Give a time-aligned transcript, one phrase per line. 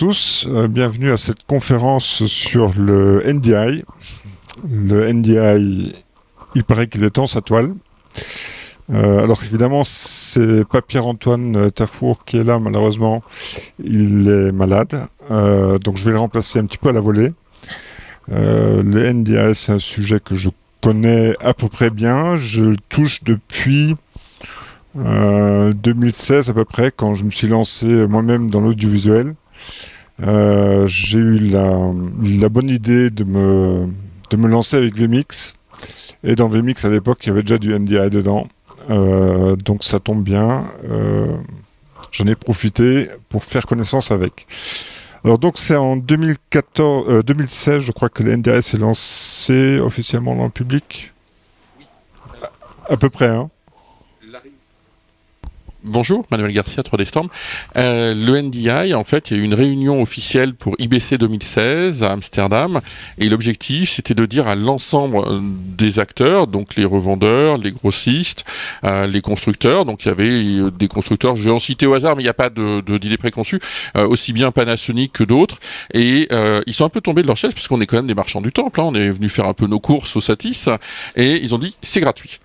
[0.00, 3.84] tous, euh, bienvenue à cette conférence sur le NDI.
[4.66, 5.94] Le NDI,
[6.54, 7.74] il paraît qu'il est en sa toile.
[8.94, 13.22] Euh, alors évidemment, c'est pas Pierre-Antoine Tafour qui est là, malheureusement,
[13.84, 15.06] il est malade.
[15.30, 17.34] Euh, donc je vais le remplacer un petit peu à la volée.
[18.28, 20.48] le NDI, c'est un sujet que je
[20.80, 22.36] connais à peu près bien.
[22.36, 23.96] Je le touche depuis
[24.94, 29.34] 2016 à peu près, quand je me suis lancé moi-même dans l'audiovisuel.
[30.22, 33.88] Euh, j'ai eu la, la, bonne idée de me,
[34.30, 35.54] de me lancer avec VMix.
[36.24, 38.46] Et dans VMix, à l'époque, il y avait déjà du NDI dedans.
[38.90, 40.64] Euh, donc ça tombe bien.
[40.88, 41.36] Euh,
[42.12, 44.46] J'en ai profité pour faire connaissance avec.
[45.24, 50.44] Alors donc c'est en 2014, 2016, je crois que le NDI s'est lancé officiellement dans
[50.44, 51.12] le public.
[52.42, 53.48] À, à peu près, hein.
[55.82, 57.28] Bonjour, Manuel Garcia, 3D Storm.
[57.78, 62.02] Euh, le NDI, en fait, il y a eu une réunion officielle pour IBC 2016
[62.02, 62.82] à Amsterdam,
[63.16, 68.44] et l'objectif, c'était de dire à l'ensemble euh, des acteurs, donc les revendeurs, les grossistes,
[68.84, 72.14] euh, les constructeurs, donc il y avait des constructeurs, je vais en citer au hasard,
[72.14, 73.60] mais il n'y a pas d'idée de, d'idée préconçue,
[73.94, 75.60] aussi bien Panasonic que d'autres,
[75.94, 76.28] et
[76.66, 78.52] ils sont un peu tombés de leur chaise, puisqu'on est quand même des marchands du
[78.52, 78.84] temple, hein.
[78.84, 80.68] on est venu faire un peu nos courses au Satis,
[81.16, 82.38] et ils ont dit, c'est gratuit.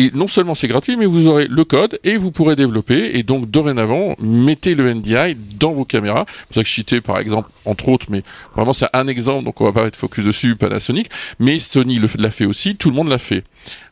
[0.00, 3.18] Et non seulement c'est gratuit, mais vous aurez le code et vous pourrez développer.
[3.18, 6.24] Et donc, dorénavant, mettez le NDI dans vos caméras.
[6.28, 8.22] C'est pour ça que je citais, par exemple, entre autres, mais
[8.54, 11.10] vraiment c'est un exemple, donc on va pas être focus dessus, Panasonic.
[11.40, 13.42] Mais Sony l'a fait aussi, tout le monde l'a fait.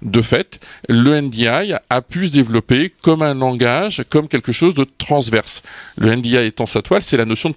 [0.00, 4.86] De fait, le NDI a pu se développer comme un langage, comme quelque chose de
[4.98, 5.62] transverse.
[5.98, 7.56] Le NDI étant sa toile, c'est la notion de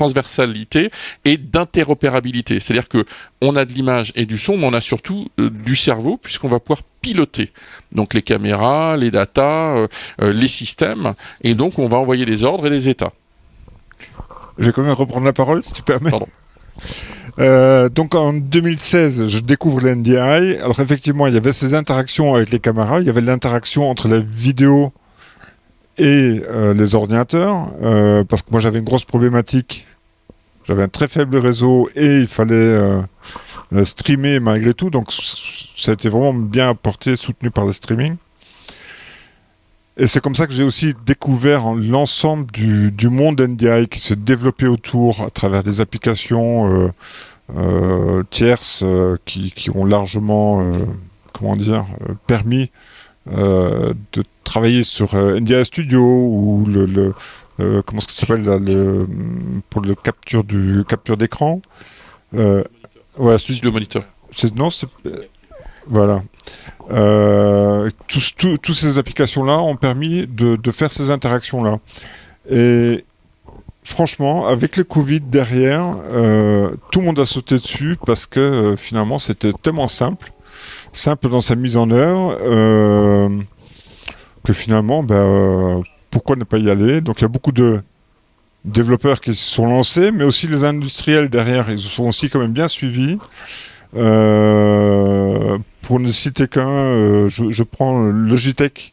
[0.00, 0.88] transversalité
[1.26, 2.58] et d'interopérabilité.
[2.58, 3.04] C'est-à-dire que
[3.42, 6.48] on a de l'image et du son, mais on a surtout euh, du cerveau, puisqu'on
[6.48, 7.52] va pouvoir piloter.
[7.92, 9.88] Donc les caméras, les datas, euh,
[10.22, 11.12] euh, les systèmes,
[11.42, 13.12] et donc on va envoyer des ordres et des états.
[14.58, 16.10] Je vais quand même reprendre la parole, si tu permets.
[16.10, 16.28] Pardon.
[17.38, 20.16] Euh, donc en 2016, je découvre l'NDI.
[20.16, 24.08] Alors effectivement, il y avait ces interactions avec les caméras, il y avait l'interaction entre
[24.08, 24.92] la vidéo
[26.00, 26.42] et
[26.74, 27.70] les ordinateurs,
[28.28, 29.86] parce que moi j'avais une grosse problématique.
[30.70, 32.54] J'avais un très faible réseau et il fallait
[33.72, 34.90] euh, streamer malgré tout.
[34.90, 38.16] Donc ça a été vraiment bien apporté, soutenu par le streaming.
[39.96, 44.66] Et c'est comme ça que j'ai aussi découvert l'ensemble du, monde NDI qui s'est développé
[44.66, 46.92] autour à travers des applications euh,
[47.56, 48.84] euh, tierces
[49.24, 50.64] qui, qui, ont largement,
[51.32, 51.84] comment dire,
[52.26, 52.70] permis
[53.26, 59.06] de travailler sur NDI Studio ou le, le comment ça s'appelle le,
[59.68, 61.62] pour le capture du capture d'écran.
[62.32, 64.04] Ouais, celui le moniteur.
[64.56, 64.86] Non, c'est.
[65.86, 66.22] Voilà.
[66.90, 71.78] Euh, toutes ces applications-là ont permis de, faire ces interactions-là.
[72.50, 73.04] Et
[73.82, 78.76] franchement, avec le Covid derrière, euh, tout le monde a sauté dessus parce que euh,
[78.76, 80.32] finalement, c'était tellement simple,
[80.92, 82.36] simple dans sa mise en œuvre,
[84.52, 87.00] finalement, ben, pourquoi ne pas y aller?
[87.00, 87.80] Donc il y a beaucoup de
[88.64, 92.52] développeurs qui se sont lancés, mais aussi les industriels derrière, ils sont aussi quand même
[92.52, 93.18] bien suivis.
[93.96, 98.92] Euh, pour ne citer qu'un, euh, je, prends Logitech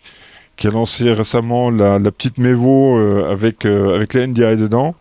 [0.56, 4.96] qui a lancé récemment la, petite Mevo euh, avec, avec les NDI dedans,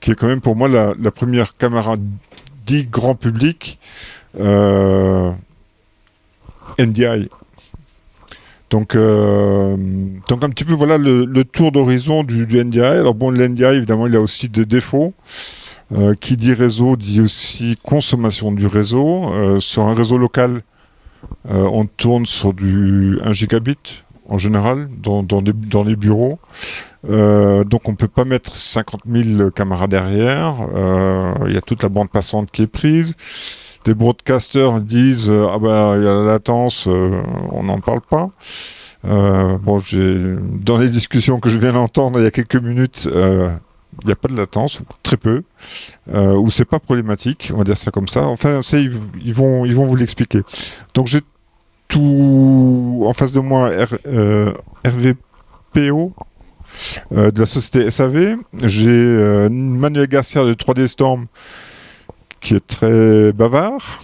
[0.00, 1.96] qui est quand même pour moi la, la première caméra
[2.66, 3.80] dit grand public
[6.78, 7.28] NDI.
[8.72, 9.76] Donc, euh,
[10.30, 12.80] donc un petit peu voilà le, tour d'horizon du, NDI.
[12.80, 15.12] Alors bon, le NDI évidemment il a aussi des défauts.
[15.94, 19.30] Euh, qui dit réseau dit aussi consommation du réseau.
[19.34, 20.62] Euh, sur un réseau local,
[21.44, 26.38] on tourne sur du 1 gigabit en général dans, dans, les bureaux.
[27.04, 30.54] donc on peut pas mettre 50 000 caméras derrière.
[31.46, 33.14] Il y a toute la bande passante qui est prise
[33.84, 38.00] des broadcasters disent euh, ah ben il y a la latence, euh, on n'en parle
[38.00, 38.30] pas.
[39.04, 43.08] Euh, bon, j'ai dans les discussions que je viens d'entendre il y a quelques minutes,
[43.12, 45.42] il n'y a pas de latence, ou très peu,
[46.14, 48.26] ou c'est pas problématique, on va dire ça comme ça.
[48.26, 50.42] Enfin, ils, vont, ils vont vous l'expliquer.
[50.94, 51.20] Donc j'ai
[51.88, 53.70] tout en face de moi
[54.86, 56.12] RVPO
[57.10, 58.36] de la société SAV.
[58.62, 61.26] J'ai Manuel Garcia de 3D Storm
[62.42, 64.00] qui est très bavard,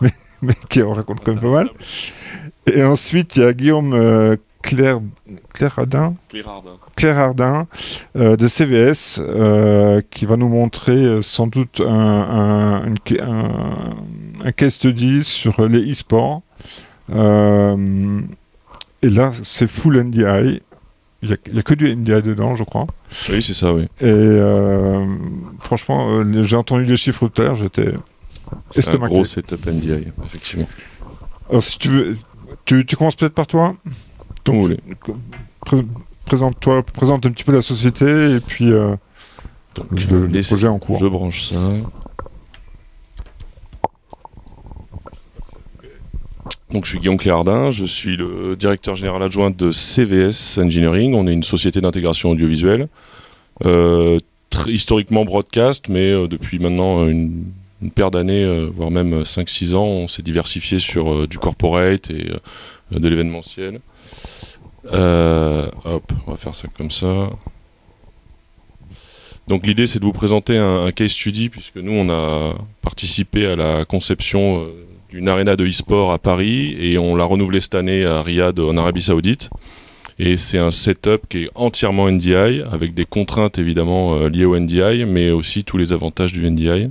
[0.00, 1.70] mais, qui en raconte quand même pas mal.
[2.66, 5.00] Et ensuite, il y a Guillaume euh, Claire,
[5.52, 6.16] Claire Ardin,
[6.96, 7.66] Claire Ardin,
[8.16, 12.94] euh, de CVS euh, qui va nous montrer sans doute un, un,
[14.42, 16.40] un, case study sur les e-sports.
[17.10, 17.14] et
[19.02, 20.62] là, c'est full NDI.
[21.24, 22.86] Il n'y a, que du NDI dedans, je crois.
[23.30, 23.86] Oui, c'est ça, oui.
[24.00, 24.38] Et
[25.58, 27.94] franchement, j'ai entendu les chiffres tout à l'heure, j'étais
[28.70, 30.66] c'est un gros setup NDI, effectivement.
[31.48, 32.16] Alors, si tu veux,
[32.64, 33.74] tu, tu commences peut-être par toi
[34.44, 34.70] Donc,
[36.26, 38.96] Présente-toi, présente un petit peu la société et puis euh,
[39.90, 40.98] le, projet en cours.
[40.98, 41.56] Je branche ça.
[46.74, 51.14] Donc, je suis Guillaume Cléardin, je suis le directeur général adjoint de CVS Engineering.
[51.14, 52.88] On est une société d'intégration audiovisuelle,
[53.64, 54.18] euh,
[54.66, 57.44] historiquement broadcast, mais euh, depuis maintenant une
[57.84, 62.10] une paire d'années, euh, voire même 5-6 ans, on s'est diversifié sur euh, du corporate
[62.10, 63.80] et euh, de l'événementiel.
[64.86, 67.30] hop, on va faire ça comme ça.
[69.48, 73.56] Donc l'idée c'est de vous présenter un, case study puisque nous on a participé à
[73.56, 74.66] la conception
[75.14, 78.76] d'une arena de e-sport à Paris et on l'a renouvelé cette année à Riyad en
[78.76, 79.48] Arabie Saoudite.
[80.18, 85.04] Et c'est un setup qui est entièrement NDI avec des contraintes évidemment liées au NDI
[85.06, 86.90] mais aussi tous les avantages du NDI.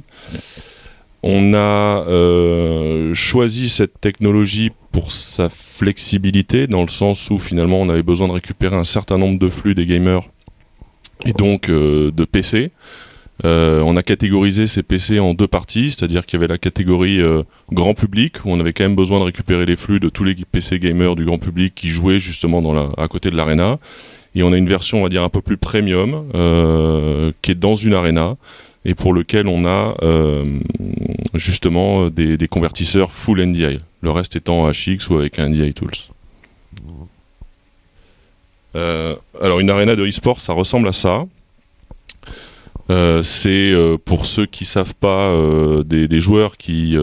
[1.21, 7.89] On a euh, choisi cette technologie pour sa flexibilité, dans le sens où finalement on
[7.89, 10.23] avait besoin de récupérer un certain nombre de flux des gamers
[11.25, 12.71] et donc euh, de PC.
[13.45, 17.19] Euh, on a catégorisé ces PC en deux parties, c'est-à-dire qu'il y avait la catégorie
[17.71, 20.35] grand public, où on avait quand même besoin de récupérer les flux de tous les
[20.35, 22.61] PC gamers du grand public qui jouaient justement
[22.97, 23.79] à côté de l'arena.
[24.35, 26.25] Et on a une version, on va dire, un peu plus premium,
[27.41, 28.37] qui est dans une arena,
[28.85, 30.59] et pour lequel on a euh,
[31.33, 35.91] justement des, convertisseurs full NDI, le reste étant HX ou avec un NDI Tools.
[38.75, 41.25] Euh, alors une arena de e-sport, ça ressemble à ça.
[42.89, 43.73] Euh, c'est
[44.05, 45.33] pour ceux qui savent pas
[45.85, 46.97] des, des, joueurs qui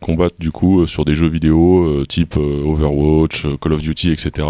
[0.00, 4.46] combattent du coup sur des jeux vidéo type Overwatch, Call of Duty, etc.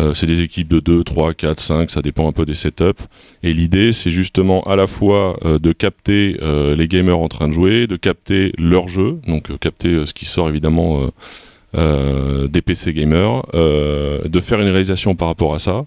[0.00, 3.02] Euh, c'est des équipes de 2, 3, 4, 5, ça dépend un peu des setups.
[3.42, 7.48] Et l'idée, c'est justement à la fois euh, de capter euh, les gamers en train
[7.48, 11.08] de jouer, de capter leur jeu, donc capter ce qui sort évidemment
[11.74, 15.86] des PC gamers, de faire une réalisation par rapport à ça,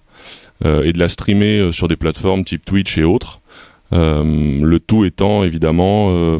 [0.64, 3.40] et de la streamer sur des plateformes type Twitch et autres.
[3.90, 6.38] Le tout étant évidemment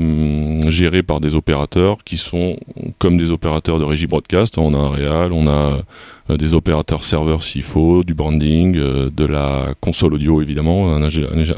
[0.70, 2.56] géré par des opérateurs qui sont
[2.98, 4.58] comme des opérateurs de régie broadcast.
[4.58, 5.82] On a un réal, on a
[6.30, 11.02] euh, des opérateurs serveurs s'il faut, du branding, euh, de la console audio évidemment, un,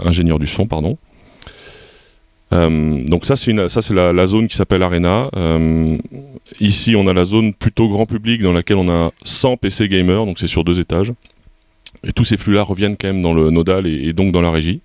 [0.04, 0.96] ingénieur du son, pardon.
[2.52, 5.30] Euh, donc ça c'est la, zone qui s'appelle Arena.
[6.60, 10.26] ici on a la zone plutôt grand public dans laquelle on a 100 PC gamers,
[10.26, 11.12] donc c'est sur deux étages.
[12.04, 14.80] Et tous ces flux-là reviennent quand même dans le nodal et donc dans la régie.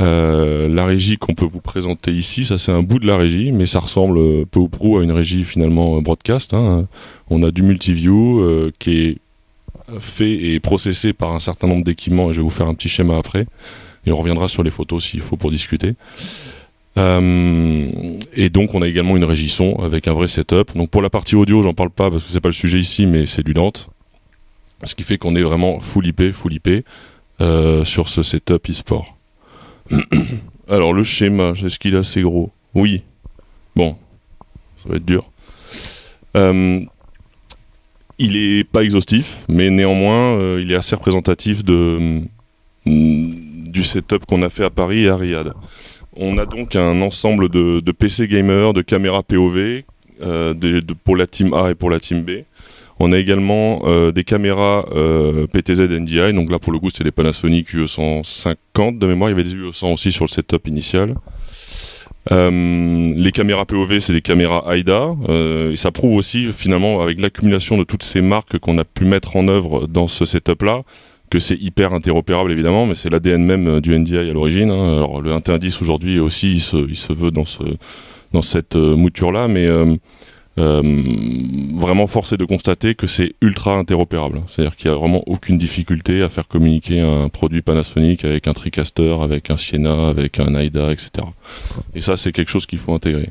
[0.00, 3.52] Euh, la régie qu'on peut vous présenter ici, ça c'est un bout de la régie,
[3.52, 6.52] mais ça ressemble peu ou prou à une régie finalement euh, broadcast.
[6.52, 6.88] Hein.
[7.30, 9.18] On a du multiview euh, qui est
[10.00, 12.88] fait et processé par un certain nombre d'équipements, et je vais vous faire un petit
[12.88, 13.46] schéma après,
[14.06, 15.94] et on reviendra sur les photos s'il faut pour discuter.
[16.96, 20.74] et donc on a également une régie son avec un vrai setup.
[20.74, 23.06] Donc pour la partie audio, j'en parle pas parce que c'est pas le sujet ici,
[23.06, 23.90] mais c'est du Dante.
[24.82, 26.84] Ce qui fait qu'on est vraiment full IP, full IP
[27.84, 29.14] sur ce setup e-sport.
[30.68, 32.50] Alors le schéma, est-ce qu'il est assez gros?
[32.74, 33.02] Oui.
[33.76, 33.96] Bon,
[34.76, 35.30] ça va être dur.
[36.36, 36.80] Euh,
[38.18, 42.26] il est pas exhaustif, mais néanmoins, euh, il est assez représentatif mm,
[42.86, 45.52] du setup qu'on a fait à Paris et à Riyad.
[46.16, 49.82] On a donc un ensemble de, PC gamers, de caméras POV,
[50.22, 52.44] euh, pour la team A et pour la team B.
[53.00, 57.02] On a également euh, des caméras euh, PTZ NDI, donc là pour le coup c'est
[57.02, 61.14] des Panasonic UE150 de mémoire, il y avait des UE100 aussi sur le setup initial.
[62.32, 65.14] Euh, les caméras POV, c'est des caméras AIDA,
[65.72, 69.36] et ça prouve aussi finalement avec l'accumulation de toutes ces marques qu'on a pu mettre
[69.36, 70.82] en œuvre dans ce setup-là,
[71.30, 74.70] que c'est hyper interopérable évidemment, mais c'est l'ADN même du NDI à l'origine.
[74.70, 74.98] Hein.
[74.98, 77.64] Alors le 1.10 aujourd'hui aussi, il se, veut dans, ce,
[78.32, 79.68] dans cette mouture-là, mais
[80.56, 84.42] vraiment forcé de constater que c'est ultra interopérable.
[84.46, 88.52] C'est-à-dire qu'il n'y a vraiment aucune difficulté à faire communiquer un produit Panasonic avec un
[88.52, 91.26] TriCaster, avec un Sienna, avec un AIDA, etc.
[91.94, 93.30] Et ça, c'est quelque chose qu'il faut intégrer.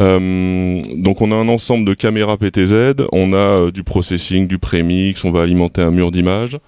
[0.00, 4.58] Euh, donc on a un ensemble de caméras PTZ, on a euh, du processing, du
[4.58, 6.58] prémix, on va alimenter un mur d'image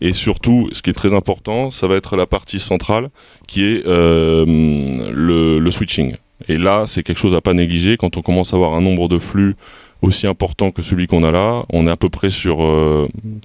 [0.00, 3.08] et surtout, ce qui est très important, ça va être la partie centrale
[3.48, 6.16] qui est euh, le, le, switching.
[6.48, 7.96] Et là, c'est quelque chose à pas négliger.
[7.96, 9.56] Quand on commence à avoir un nombre de flux
[10.02, 12.58] aussi important que celui qu'on a là, on est à peu près sur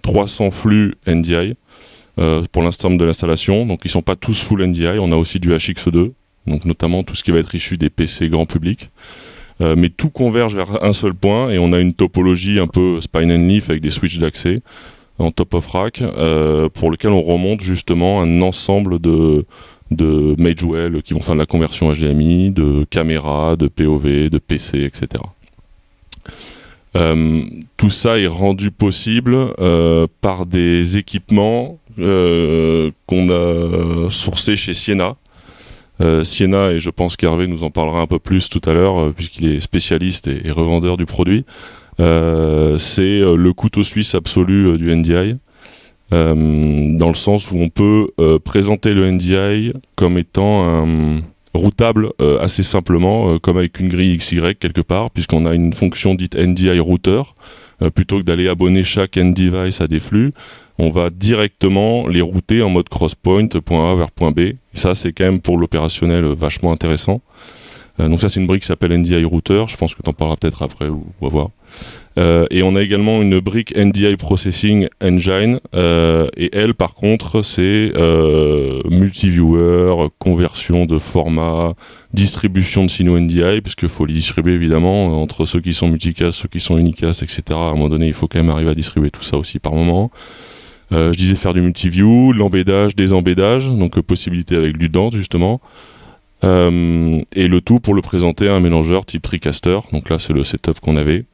[0.01, 1.55] 300 euh, flux NDI
[2.19, 3.65] euh, pour l'instant de l'installation.
[3.65, 4.99] Donc ils sont pas tous full NDI.
[4.99, 6.11] On a aussi du HX2,
[6.47, 8.89] donc notamment tout ce qui va être issu des PC grand public.
[9.61, 12.99] Euh, mais tout converge vers un seul point et on a une topologie un peu
[13.01, 14.57] spine and leaf avec des switches d'accès.
[15.19, 16.01] en top of rack,
[16.73, 19.45] pour lequel on remonte justement un ensemble de,
[19.91, 24.83] de Magewell qui vont faire de la conversion HDMI, de caméras, de POV, de PC,
[24.83, 25.21] etc.
[26.95, 27.43] Euh,
[27.77, 35.15] tout ça est rendu possible euh, par des équipements euh, qu'on a sourcés chez Siena.
[36.23, 39.45] Siena, et je pense qu'Hervé nous en parlera un peu plus tout à l'heure, puisqu'il
[39.45, 41.45] est spécialiste et, revendeur du produit.
[41.99, 45.37] c'est le couteau suisse absolu du NDI.
[46.11, 48.09] Dans le sens où on peut
[48.43, 50.91] présenter le NDI comme étant
[51.53, 55.73] routable euh, assez simplement, euh, comme avec une grille XY quelque part, puisqu'on a une
[55.73, 57.21] fonction dite NDI router,
[57.81, 60.33] euh, plutôt que d'aller abonner chaque end device à des flux,
[60.77, 64.53] on va directement les router en mode crosspoint, point A vers point B.
[64.73, 67.21] Ça, c'est quand même pour l'opérationnel vachement intéressant.
[67.99, 69.63] donc ça, c'est une brique qui s'appelle NDI router.
[69.67, 71.49] Je pense que tu en parleras peut-être après, ou on va voir.
[72.17, 75.59] Euh, et on a également une brique NDI Processing Engine.
[75.75, 81.73] Euh, et elle, par contre, c'est euh, multiviewer, conversion de format,
[82.13, 86.49] distribution de signaux NDI, puisqu'il faut les distribuer évidemment entre ceux qui sont multicast, ceux
[86.49, 87.43] qui sont unicast, etc.
[87.51, 89.73] À un moment donné, il faut quand même arriver à distribuer tout ça aussi par
[89.73, 90.11] moment.
[90.91, 95.61] je disais faire du multiview, l'embédage, désembédage, donc possibilité avec du Dante justement.
[96.43, 99.79] et le tout pour le présenter à un mélangeur type TriCaster.
[99.93, 101.25] Donc là, c'est le setup qu'on avait.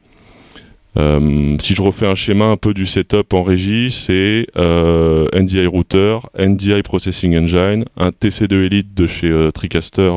[0.95, 5.67] Euh, si je refais un schéma un peu du setup en régie, c'est euh, NDI
[5.67, 10.11] router, NDI processing engine, un TC2 Elite de chez euh, TriCaster,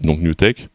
[0.00, 0.68] donc NewTek.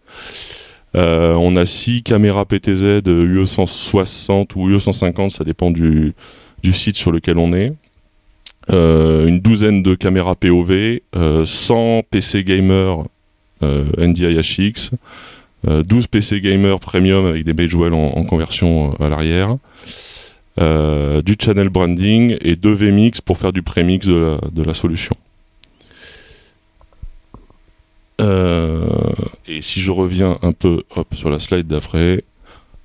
[0.95, 6.13] on a 6 caméras PTZ UE160 ou UE150, ça dépend du,
[6.61, 7.73] du, site sur lequel on est.
[8.69, 10.99] une douzaine de caméras POV,
[11.45, 13.05] 100 PC gamer
[13.61, 14.91] NDI HX,
[15.67, 19.57] 12 euh, PC gamer premium avec des Magewell en, en conversion euh, à l'arrière.
[20.59, 25.15] Euh, du channel branding et deux VMix pour faire du prémix de la, solution.
[29.47, 30.83] et si je reviens un peu
[31.13, 32.23] sur la slide d'après,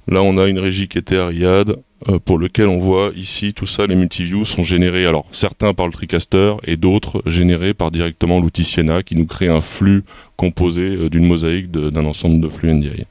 [0.07, 1.77] là on a une régie qui était à Riyad,
[2.25, 5.93] pour lequel on voit ici tout ça, les multiviews sont générés, alors certains par le
[5.93, 10.05] TriCaster et d'autres générés par directement l'outil Siena qui nous crée un flux
[10.37, 13.05] composé euh, d'une mosaïque d'un ensemble de flux NDI.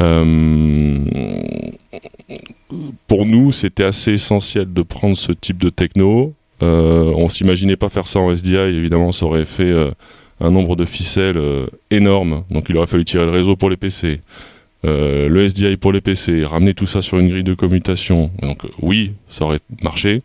[0.00, 0.98] Euh,
[3.06, 6.34] pour nous, c'était assez essentiel de prendre ce type de techno.
[6.62, 9.90] Euh, on s'imaginait pas faire ça en SDI, évidemment, ça aurait fait euh,
[10.40, 11.40] un nombre de ficelles
[11.90, 12.44] énorme.
[12.50, 14.20] Donc il aurait fallu tirer le réseau pour les PC,
[14.84, 18.30] le SDI pour les PC, ramener tout ça sur une grille de commutation.
[18.42, 20.22] Donc oui, ça aurait marché.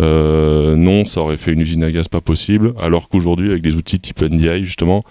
[0.00, 2.74] Euh, non, ça aurait fait une usine à gaz pas possible.
[2.80, 5.04] Alors qu'aujourd'hui, avec des outils type NDI, justement,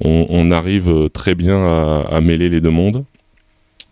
[0.00, 3.04] on, arrive euh, très bien à, mêler les deux mondes.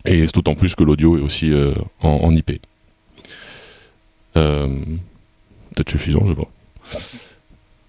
[0.05, 2.59] Et c'est d'autant plus que l'audio est aussi euh, en, IP.
[4.33, 6.49] Peut-être suffisant, je sais pas.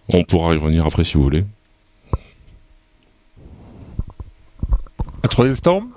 [0.08, 1.44] On pourra y revenir après si vous voulez.
[5.24, 5.88] 3D Storm?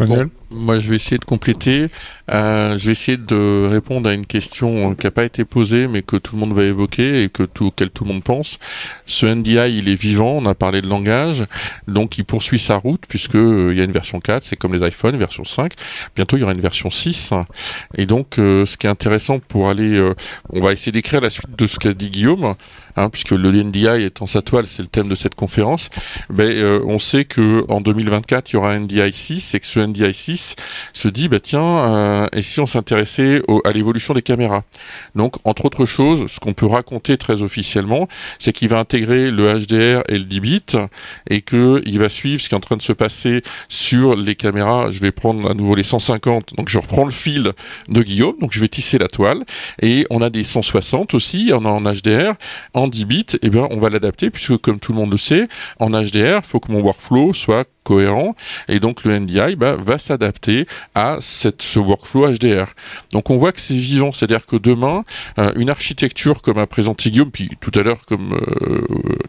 [0.00, 0.28] Manuel.
[0.28, 0.39] Bon.
[0.50, 1.86] Moi, je vais essayer de compléter.
[2.30, 6.02] Euh, je vais essayer de répondre à une question qui n'a pas été posée, mais
[6.02, 8.58] que tout le monde va évoquer et que tout, tout le monde pense.
[9.06, 10.32] Ce NDI, il est vivant.
[10.32, 11.44] On a parlé de langage,
[11.86, 14.74] donc il poursuit sa route puisque euh, il y a une version 4, c'est comme
[14.74, 15.72] les iPhones, version 5.
[16.16, 17.32] Bientôt, il y aura une version 6.
[17.96, 20.00] Et donc, euh, ce qui est intéressant pour aller,
[20.50, 22.54] on va essayer d'écrire la suite de ce qu'a dit Guillaume.
[22.96, 25.90] Hein, puisque le NDI étant sa toile, c'est le thème de cette conférence,
[26.28, 29.78] ben, on sait que en 2024, il y aura un NDI 6 et que ce
[29.78, 30.39] NDI 6
[30.92, 34.62] se dit bah tiens euh, et si on s'intéressait à l'évolution des caméras?
[35.14, 39.52] Donc entre autres choses ce qu'on peut raconter très officiellement c'est qu'il va intégrer le
[39.52, 40.60] HDR et le 10 bits
[41.28, 44.34] et que il va suivre ce qui est en train de se passer sur les
[44.34, 44.90] caméras.
[44.90, 47.52] Je vais prendre à nouveau les 150 donc je reprends le fil
[47.88, 48.36] de Guillaume.
[48.40, 49.44] Donc je vais tisser la toile.
[49.82, 52.34] Et on a des 160 aussi a en HDR
[52.74, 55.16] en 10 bits et eh bien on va l'adapter puisque comme tout le monde le
[55.16, 58.36] sait en HDR il faut que mon workflow soit cohérent
[58.68, 62.66] et donc le NDI bah, va s'adapter à ce workflow HDR.
[63.12, 65.02] Donc on voit que c'est vivant, c'est-à-dire que demain,
[65.40, 68.80] euh, une architecture comme a présenté Guillaume, puis tout à l'heure comme euh,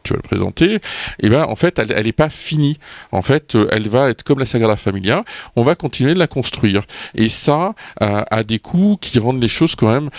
[0.04, 0.78] tu as le présenté,
[1.20, 2.78] eh ben en fait elle n'est pas finie.
[3.12, 5.24] En fait, euh, elle va être comme la Sagrada Familia,
[5.56, 6.84] on va continuer de la construire.
[7.16, 10.10] Et ça a des coûts qui rendent les choses quand même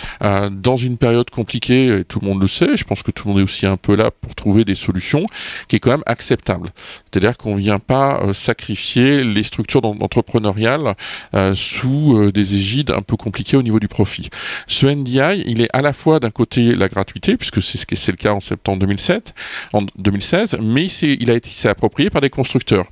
[0.51, 3.33] dans une période compliquée, et tout le monde le sait, je pense que tout le
[3.33, 5.25] monde est aussi un peu là pour trouver des solutions,
[5.67, 6.69] qui est quand même acceptable.
[7.13, 10.95] C'est-à-dire qu'on vient pas sacrifier les structures entrepreneuriales
[11.35, 14.29] euh, sous euh, des égides un peu compliquées au niveau du profit.
[14.67, 17.95] Ce NDI, il est à la fois d'un côté la gratuité, puisque c'est ce qui
[17.95, 19.33] c'est le cas en septembre 2007,
[19.73, 22.85] en 2016, mais il a été approprié par des constructeurs.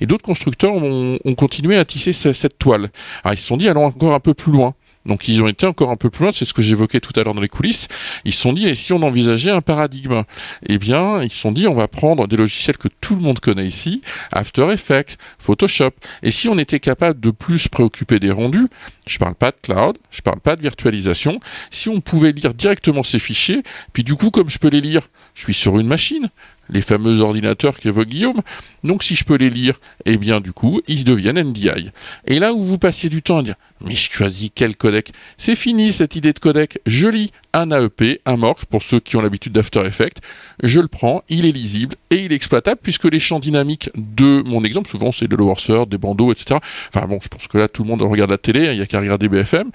[0.00, 2.90] Et d'autres constructeurs ont, continué à tisser cette toile.
[3.22, 4.74] Alors ils se sont dit allons encore un peu plus loin.
[5.08, 7.24] Donc ils ont été encore un peu plus loin, c'est ce que j'évoquais tout à
[7.24, 7.88] l'heure dans les coulisses.
[8.24, 10.22] Ils se sont dit, et si on envisageait un paradigme?
[10.68, 13.40] Eh bien, ils se sont dit, on va prendre des logiciels que tout le monde
[13.40, 15.90] connaît ici, After Effects, Photoshop,
[16.22, 18.68] et si on était capable de plus se préoccuper des rendus,
[19.06, 23.02] je parle pas de cloud, je parle pas de virtualisation, si on pouvait lire directement
[23.02, 23.62] ces fichiers,
[23.92, 26.28] puis du coup, comme je peux les lire, je suis sur une machine,
[26.70, 28.40] les fameux ordinateurs qu'évoque Guillaume.
[28.84, 31.90] Donc si je peux les lire, eh bien du coup, ils deviennent NDI.
[32.26, 35.12] Et là où vous passiez du temps à dire mais je choisis quel codec?
[35.36, 36.80] C'est fini cette idée de codec.
[36.86, 40.18] Je lis un AEP, un MORC, pour ceux qui ont l'habitude d'After Effects.
[40.62, 44.42] Je le prends, il est lisible et il est exploitable puisque les champs dynamiques de
[44.46, 46.60] mon exemple, souvent c'est de Lower Third, des bandeaux, etc.
[46.94, 48.82] Enfin bon, je pense que là tout le monde regarde la télé, hein, il n'y
[48.82, 49.70] a qu'à regarder BFM.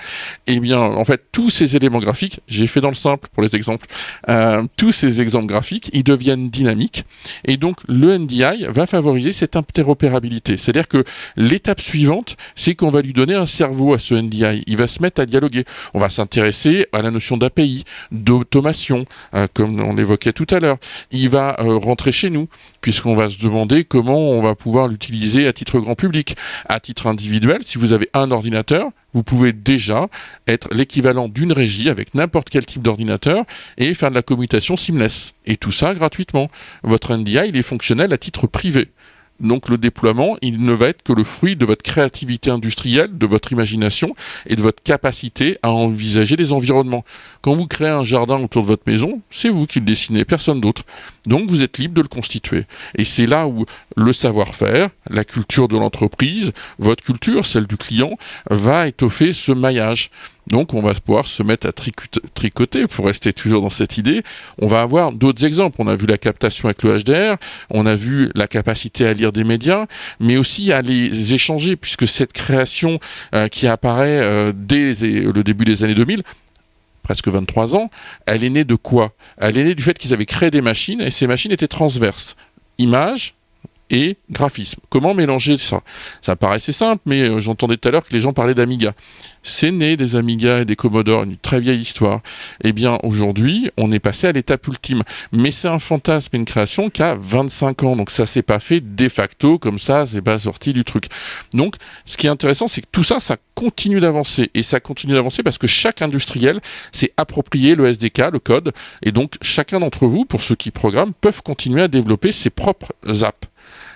[0.47, 3.55] Eh bien, en fait, tous ces éléments graphiques, j'ai fait dans le simple pour les
[3.55, 3.87] exemples,
[4.29, 7.05] euh, tous ces exemples graphiques, ils deviennent dynamiques.
[7.45, 10.57] Et donc, le NDI va favoriser cette interopérabilité.
[10.57, 11.03] C'est-à-dire que
[11.35, 14.63] l'étape suivante, c'est qu'on va lui donner un cerveau à ce NDI.
[14.67, 15.65] Il va se mettre à dialoguer.
[15.93, 17.72] On va s'intéresser à la notion d'API,
[18.11, 20.77] d'automation, euh, comme on évoquait tout à l'heure.
[21.11, 22.47] Il va euh, rentrer chez nous,
[22.81, 26.35] puisqu'on va se demander comment on va pouvoir l'utiliser à titre grand public.
[26.69, 30.07] À titre individuel, si vous avez un ordinateur, vous pouvez déjà
[30.47, 33.45] être l'équivalent d'une régie avec n'importe quel type d'ordinateur
[33.77, 35.33] et faire de la commutation seamless.
[35.45, 36.49] Et tout ça gratuitement.
[36.83, 38.89] Votre NDI, il est fonctionnel à titre privé.
[39.39, 43.25] Donc le déploiement, il ne va être que le fruit de votre créativité industrielle, de
[43.25, 44.15] votre imagination
[44.47, 47.03] et de votre capacité à envisager des environnements.
[47.41, 50.61] Quand vous créez un jardin autour de votre maison, c'est vous qui le dessinez, personne
[50.61, 50.83] d'autre.
[51.25, 52.65] Donc vous êtes libre de le constituer.
[52.95, 53.65] Et c'est là où
[53.95, 58.17] le savoir-faire, la culture de l'entreprise, votre culture, celle du client,
[58.49, 60.09] va étoffer ce maillage.
[60.47, 64.23] Donc on va pouvoir se mettre à tricoter pour rester toujours dans cette idée.
[64.59, 65.77] On va avoir d'autres exemples.
[65.79, 67.37] On a vu la captation avec le HDR,
[67.69, 69.85] on a vu la capacité à lire des médias,
[70.19, 72.99] mais aussi à les échanger, puisque cette création
[73.33, 76.23] euh, qui apparaît euh, dès le début des années 2000,
[77.03, 77.89] presque 23 ans,
[78.25, 79.13] elle est née de quoi?
[79.37, 82.35] Elle est née du fait qu'ils avaient créé des machines et ces machines étaient transverses.
[82.79, 83.35] Images,
[83.89, 84.81] et graphisme.
[84.89, 85.81] Comment mélanger ça?
[86.21, 88.93] Ça paraissait simple, mais euh, j'entendais tout à l'heure que les gens parlaient d'Amiga.
[89.43, 92.21] C'est né des Amiga et des Commodore, une très vieille histoire.
[92.63, 95.03] Eh bien, aujourd'hui, on est passé à l'étape ultime.
[95.33, 97.95] Mais c'est un fantasme une création qui a 25 ans.
[97.95, 101.05] Donc ça s'est pas fait de facto, comme ça, c'est pas sorti du truc.
[101.53, 104.49] Donc, ce qui est intéressant, c'est que tout ça, ça continue d'avancer.
[104.53, 108.73] Et ça continue d'avancer parce que chaque industriel s'est approprié le SDK, le code.
[109.03, 112.93] Et donc, chacun d'entre vous, pour ceux qui programment, peuvent continuer à développer ses propres
[113.23, 113.47] apps.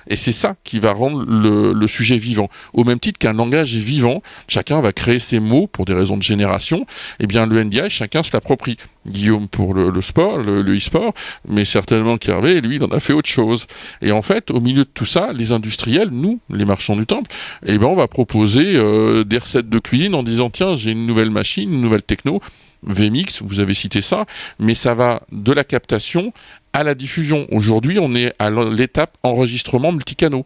[0.09, 2.49] Et c'est ça qui va rendre le, sujet vivant.
[2.73, 6.17] Au même titre qu'un langage est vivant, chacun va créer ses mots pour des raisons
[6.17, 6.85] de génération.
[7.19, 8.77] Eh bien, le NDI, chacun se l'approprie.
[9.07, 11.13] Guillaume pour le, sport, le, e-sport,
[11.47, 13.65] mais certainement qu'Hervé, lui, il en a fait autre chose.
[14.01, 17.31] Et en fait, au milieu de tout ça, les industriels, nous, les marchands du temple,
[17.65, 21.07] eh ben, on va proposer euh, des recettes de cuisine en disant, tiens, j'ai une
[21.07, 22.41] nouvelle machine, une nouvelle techno,
[22.83, 24.25] VMix, vous avez cité ça,
[24.59, 26.33] mais ça va de la captation
[26.73, 27.47] à la diffusion.
[27.51, 30.45] Aujourd'hui, on est à l'étape enregistrement multicanaux.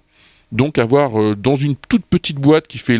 [0.51, 2.99] Donc avoir euh, dans une toute petite boîte qui fait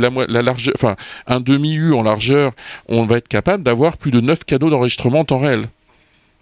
[1.28, 2.54] un demi-U en largeur,
[2.88, 5.67] on va être capable d'avoir plus de 9 canaux d'enregistrement en temps réel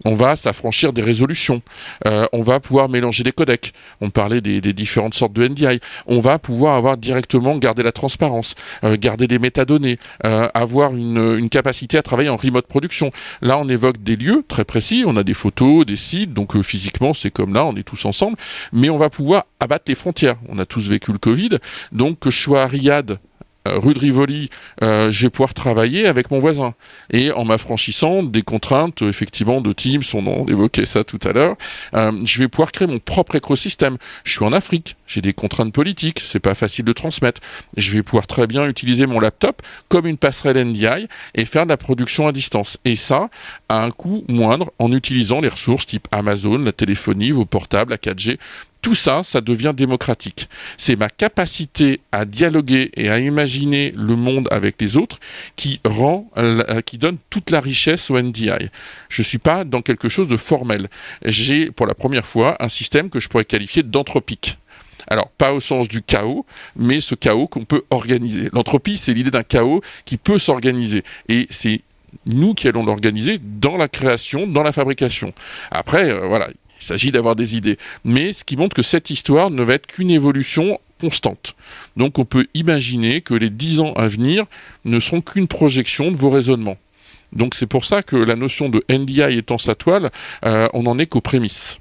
[0.04, 1.62] on va s'affranchir des résolutions,
[2.06, 6.20] euh, on va pouvoir mélanger des codecs, on parlait des, différentes sortes de NDI, on
[6.20, 11.98] va pouvoir avoir directement garder la transparence, euh, garder des métadonnées, euh, avoir une, capacité
[11.98, 13.10] à travailler en remote production.
[13.42, 17.12] Là, on évoque des lieux très précis, on a des photos, des sites, donc physiquement
[17.12, 18.36] c'est comme là, on est tous ensemble,
[18.72, 20.36] mais on va pouvoir abattre les frontières.
[20.48, 21.58] On a tous vécu le Covid,
[21.92, 23.18] donc que je sois à Riyad
[23.66, 24.50] rue de Rivoli,
[24.82, 26.74] euh, je vais pouvoir travailler avec mon voisin.
[27.12, 31.56] Et en m'affranchissant des contraintes, effectivement, de Teams, on, évoquait ça tout à l'heure,
[31.94, 33.98] euh, je vais pouvoir créer mon propre écosystème.
[34.24, 37.40] Je suis en Afrique, j'ai des contraintes politiques, c'est pas facile de transmettre.
[37.76, 41.70] Je vais pouvoir très bien utiliser mon laptop comme une passerelle NDI et faire de
[41.70, 42.78] la production à distance.
[42.84, 43.28] Et ça,
[43.68, 47.98] à un coût moindre, en utilisant les ressources type Amazon, la téléphonie, vos portables, la
[47.98, 48.38] 4G,
[48.82, 50.48] tout ça, ça devient démocratique.
[50.78, 55.18] C'est ma capacité à dialoguer et à imaginer le monde avec les autres
[55.56, 58.70] qui rend, euh, qui donne toute la richesse au NDI.
[59.08, 60.88] Je suis pas dans quelque chose de formel.
[61.24, 64.58] J'ai, pour la première fois, un système que je pourrais qualifier d'anthropique.
[65.08, 68.48] Alors, pas au sens du chaos, mais ce chaos qu'on peut organiser.
[68.52, 71.02] L'entropie, c'est l'idée d'un chaos qui peut s'organiser.
[71.28, 71.80] Et c'est
[72.26, 75.32] nous qui allons l'organiser dans la création, dans la fabrication.
[75.70, 76.48] Après, euh, voilà,
[76.80, 77.78] il s'agit d'avoir des idées.
[78.04, 81.54] Mais ce qui montre que cette histoire ne va être qu'une évolution constante.
[81.96, 84.44] Donc on peut imaginer que les dix ans à venir
[84.84, 86.76] ne seront qu'une projection de vos raisonnements.
[87.32, 90.10] Donc c'est pour ça que la notion de NDI étant sa toile,
[90.44, 91.80] euh, on n'en est qu'aux prémices.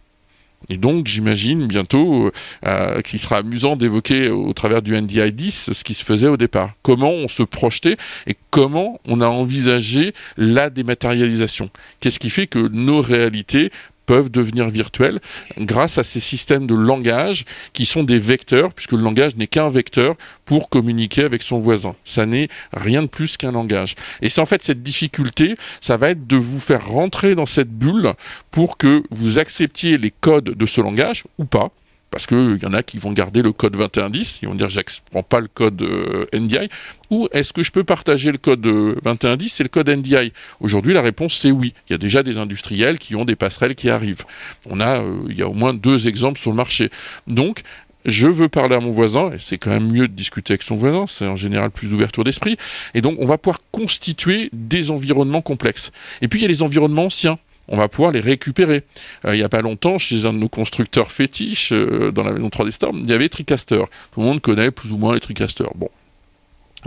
[0.68, 2.32] Et donc, j'imagine bientôt euh,
[2.68, 6.36] euh, qu'il sera amusant d'évoquer au travers du NDI 10 ce qui se faisait au
[6.36, 6.74] départ.
[6.84, 7.96] Comment on se projetait
[8.28, 11.70] et comment on a envisagé la dématérialisation.
[12.02, 13.72] Qu'est-ce qui fait que nos réalités
[14.10, 15.19] peuvent devenir virtuels
[15.60, 19.69] grâce à ces systèmes de langage qui sont des vecteurs, puisque le langage n'est qu'un
[19.69, 21.93] vecteur pour communiquer avec son voisin.
[22.06, 23.93] Ça n'est rien de plus qu'un langage.
[24.24, 27.69] Et c'est en fait cette difficulté, ça va être de vous faire rentrer dans cette
[27.69, 28.13] bulle
[28.50, 31.69] pour que vous acceptiez les codes de ce langage ou pas
[32.12, 34.80] parce qu'il y en a qui vont garder le code 2110, ils vont dire je
[35.12, 36.69] prends pas le code euh, NDI,
[37.10, 41.02] ou est-ce que je peux partager le code 2110 et le code NDI Aujourd'hui, la
[41.02, 41.74] réponse c'est oui.
[41.89, 44.24] Il y a déjà des industriels qui ont des passerelles qui arrivent.
[44.65, 46.89] On a, euh, il y a au moins deux exemples sur le marché.
[47.28, 47.63] Donc,
[48.06, 50.76] je veux parler à mon voisin, et c'est quand même mieux de discuter avec son
[50.76, 52.58] voisin, c'est en général plus ouverture d'esprit,
[52.93, 55.91] et donc on va pouvoir constituer des environnements complexes.
[56.22, 57.38] Et puis il y a les environnements anciens
[57.69, 58.84] on va pouvoir les récupérer.
[59.25, 62.34] Euh, il n'y a pas longtemps, chez un de nos constructeurs fétiches, euh, dans la
[62.34, 63.84] maison 3D Storm, il y avait TriCaster.
[64.12, 65.65] Tout le monde connaît plus ou moins les TriCaster.
[65.75, 65.89] Bon.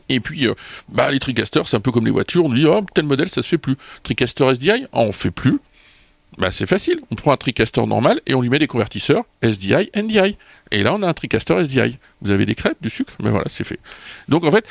[0.08, 0.54] Et puis, euh,
[0.88, 2.44] bah, les TriCaster, c'est un peu comme les voitures.
[2.44, 3.76] On dit, oh, tel modèle, ça se fait plus.
[4.02, 5.58] TriCaster SDI, on on fait plus.
[6.38, 6.98] Bah, c'est facile.
[7.10, 10.38] On prend un TriCaster normal et on lui met des convertisseurs SDI, NDI.
[10.70, 11.98] Et là, on a un TriCaster SDI.
[12.22, 13.78] Vous avez des crêpes, du sucre, mais voilà, c'est fait.
[14.28, 14.64] Donc en fait,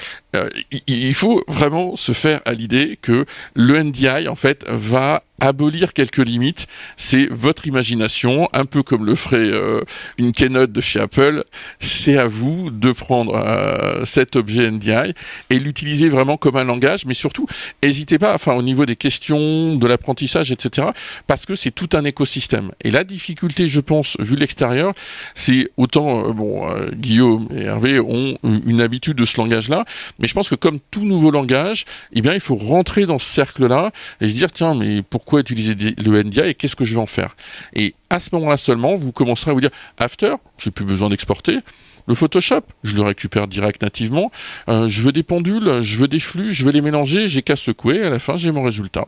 [0.87, 6.19] il faut vraiment se faire à l'idée que le NDI, en fait, va abolir quelques
[6.19, 9.81] limites, c'est votre imagination, un peu comme le ferait euh,
[10.17, 11.43] une keynote de chez Apple.
[11.79, 15.13] C'est à vous de prendre euh, cet objet NDI
[15.49, 17.47] et l'utiliser vraiment comme un langage, mais surtout,
[17.83, 20.89] n'hésitez pas, enfin au niveau des questions, de l'apprentissage, etc.,
[21.27, 22.71] parce que c'est tout un écosystème.
[22.83, 24.93] Et la difficulté, je pense, vu l'extérieur,
[25.33, 29.85] c'est autant, euh, bon, Guillaume et Hervé ont une habitude de ce langage-là,
[30.19, 33.25] mais je pense que comme tout nouveau langage, eh bien, il faut rentrer dans ce
[33.25, 37.01] cercle-là et se dire, tiens, mais pourquoi utiliser le NDI et qu'est-ce que je vais
[37.01, 37.35] en faire.
[37.73, 41.59] Et à ce moment-là seulement, vous commencerez à vous dire After, j'ai plus besoin d'exporter.
[42.07, 44.31] Le Photoshop, je le récupère direct nativement.
[44.67, 47.55] Euh, je veux des pendules, je veux des flux, je veux les mélanger, j'ai qu'à
[47.55, 49.07] secouer, à la fin j'ai mon résultat.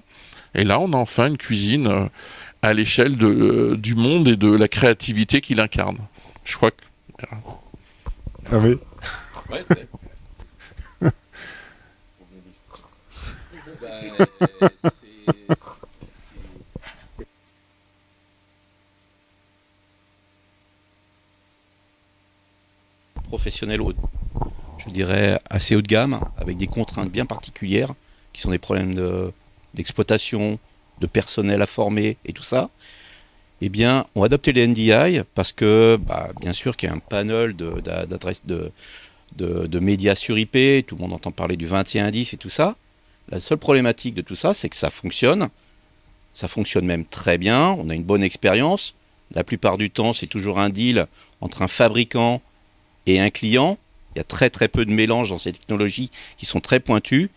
[0.56, 2.06] Et là, on a enfin une cuisine euh,
[2.62, 5.98] à l'échelle euh, du monde et de la créativité qu'il incarne.
[6.46, 6.84] Je crois que.
[8.52, 8.78] Ah oui.
[23.34, 23.82] professionnel,
[24.78, 27.92] je dirais, assez haut de gamme, avec des contraintes bien particulières,
[28.32, 28.94] qui sont des problèmes
[29.74, 30.60] d'exploitation,
[31.02, 32.70] de, personnel à former et tout ça,
[33.62, 36.96] eh bien, on a adopté les NDI parce que, bah, bien sûr, qu'il y a
[36.96, 42.38] un panel d'adresses de, médias sur IP, tout le monde entend parler du 2110 et
[42.38, 42.76] tout ça.
[43.30, 45.50] La seule problématique de tout ça, c'est que ça fonctionne.
[46.34, 48.94] Ça fonctionne même très bien, on a une bonne expérience.
[49.34, 51.08] La plupart du temps, c'est toujours un deal
[51.42, 52.40] entre un fabricant
[53.06, 53.78] et un client,
[54.16, 57.30] il y a très très peu de mélange dans ces technologies qui sont très pointues.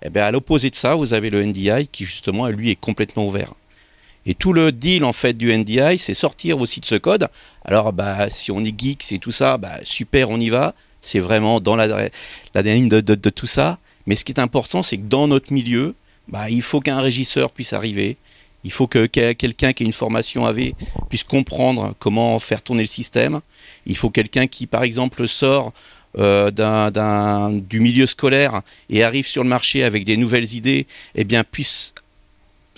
[0.00, 2.80] Et eh bien à l'opposé de ça, vous avez le NDI qui justement lui est
[2.80, 3.54] complètement ouvert.
[4.26, 7.28] Et tout le deal en fait du NDI, c'est sortir aussi de ce code.
[7.64, 10.74] Alors bah si on est geek, c'est tout ça, bah super, on y va.
[11.00, 11.86] C'est vraiment dans la,
[12.54, 13.78] la ligne de, de, tout ça.
[14.06, 15.94] Mais ce qui est important, c'est que dans notre milieu,
[16.28, 18.16] bah, il faut qu'un régisseur puisse arriver.
[18.64, 20.72] Il faut que quelqu'un qui ait une formation AV
[21.08, 23.40] puisse comprendre comment faire tourner le système.
[23.86, 25.72] Il faut quelqu'un qui, par exemple, sort
[26.18, 26.50] euh,
[27.50, 31.94] du milieu scolaire et arrive sur le marché avec des nouvelles idées, eh bien, puisse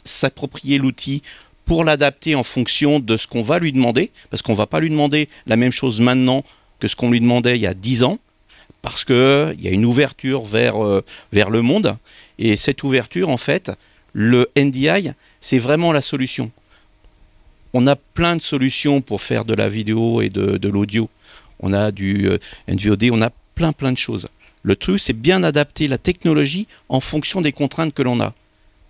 [0.04, 1.22] s'approprier l'outil
[1.64, 4.80] pour l'adapter en fonction de ce qu'on va lui demander, parce qu'on ne va pas
[4.80, 6.44] lui demander la même chose maintenant
[6.80, 8.18] que ce qu'on lui demandait il y a 10 ans,
[8.82, 11.96] parce qu'il y a une ouverture vers, euh, vers le monde,
[12.38, 13.72] et cette ouverture, en fait,
[14.12, 16.50] le NDI, c'est vraiment la solution
[17.72, 21.08] on a plein de solutions pour faire de la vidéo et de, l'audio.
[21.60, 24.28] On a du euh, NVOD, on a plein plein de choses.
[24.62, 28.34] Le truc, c'est bien adapter la technologie en fonction des contraintes que l'on a.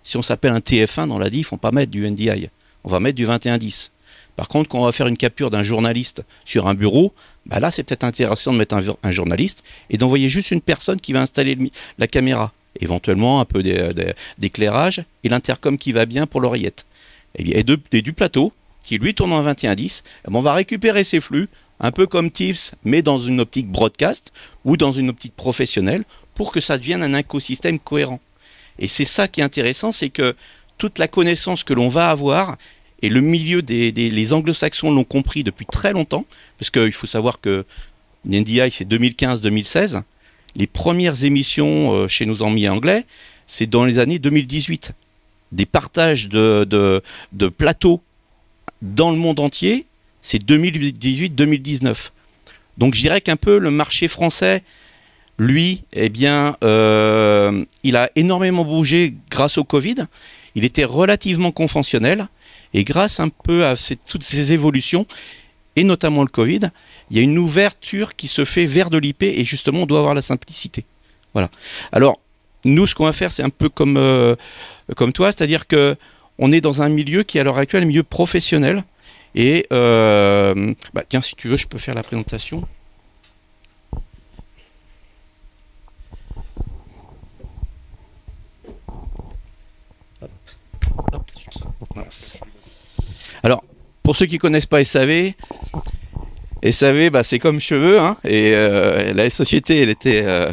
[0.03, 2.49] Si on s'appelle un TF1 dans la diff, on ne va pas mettre du NDI.
[2.83, 3.91] On va mettre du 2110.
[4.35, 7.13] Par contre, quand on va faire une capture d'un journaliste sur un bureau,
[7.45, 11.13] bah là, c'est peut-être intéressant de mettre un, journaliste et d'envoyer juste une personne qui
[11.13, 11.57] va installer
[11.99, 13.63] la caméra, éventuellement un peu
[14.37, 16.85] d'éclairage et l'intercom qui va bien pour l'oreillette.
[17.35, 18.53] Et, du plateau,
[18.83, 22.31] qui lui tourne en 2110, eh ben, on va récupérer ces flux, un peu comme
[22.31, 24.31] Tips, mais dans une optique broadcast
[24.65, 26.03] ou dans une optique professionnelle,
[26.35, 28.19] pour que ça devienne un écosystème cohérent.
[28.79, 30.35] Et c'est ça qui est intéressant, c'est que
[30.77, 32.57] toute la connaissance que l'on va avoir,
[33.01, 36.25] et le milieu des, les anglo-saxons l'ont compris depuis très longtemps,
[36.57, 37.65] parce qu'il faut savoir que
[38.25, 40.01] NDI c'est 2015-2016,
[40.55, 43.05] les premières émissions euh, chez nos amis anglais,
[43.47, 44.93] c'est dans les années 2018.
[45.51, 47.01] Des partages de,
[47.57, 48.01] plateaux
[48.81, 49.85] dans le monde entier
[50.21, 52.11] c'est 2018-2019.
[52.77, 54.63] Donc je dirais qu'un peu le marché français,
[55.39, 59.95] lui, eh bien, euh, il a énormément bougé grâce au Covid.
[60.53, 62.27] Il était relativement conventionnel.
[62.73, 63.75] Et grâce un peu à
[64.07, 65.05] toutes ces évolutions,
[65.75, 66.61] et notamment le Covid,
[67.11, 69.99] il y a une ouverture qui se fait vers de l'IP et justement on doit
[69.99, 70.85] avoir la simplicité.
[71.33, 71.49] Voilà.
[71.91, 72.19] Alors
[72.63, 74.35] nous, ce qu'on va faire, c'est un peu comme euh,
[75.13, 75.95] toi, c'est-à-dire que
[76.39, 78.83] on est dans un milieu qui à l'heure actuelle un milieu professionnel.
[79.35, 82.63] Et euh, bah, tiens, si tu veux, je peux faire la présentation.
[93.43, 93.63] Alors,
[94.03, 95.33] pour ceux qui connaissent pas SAV,
[96.69, 100.51] SAV, bah, c'est comme cheveux, hein, et euh, la société, elle était, euh,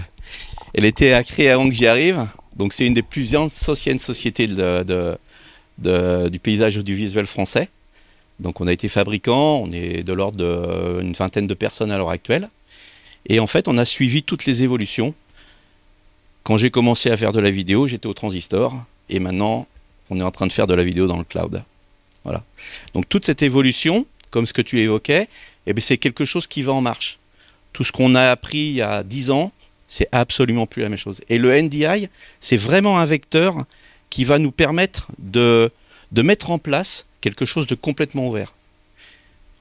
[0.75, 2.27] elle était créée avant que j'y arrive.
[2.57, 7.68] Donc, c'est une des plus anciennes sociétés du paysage audiovisuel français.
[8.40, 12.11] Donc, on a été fabricant, on est de l'ordre d'une vingtaine de personnes à l'heure
[12.11, 12.49] actuelle.
[13.27, 15.14] Et en fait, on a suivi toutes les évolutions.
[16.42, 19.66] Quand j'ai commencé à faire de la vidéo, j'étais au transistor, et maintenant,
[20.11, 21.62] on est en train de faire de la vidéo dans le cloud.
[22.25, 22.42] Voilà.
[22.94, 25.29] Donc toute cette évolution, comme ce que tu évoquais,
[25.70, 27.18] eh bien, c'est quelque chose qui va en marche.
[27.72, 29.52] Tout ce qu'on a appris il y a 10 ans,
[29.87, 31.20] c'est absolument plus la même chose.
[31.28, 32.09] Et le NDI,
[32.40, 33.64] c'est vraiment un vecteur
[34.11, 35.70] qui va nous permettre de,
[36.12, 38.54] de mettre en place quelque chose de complètement ouvert.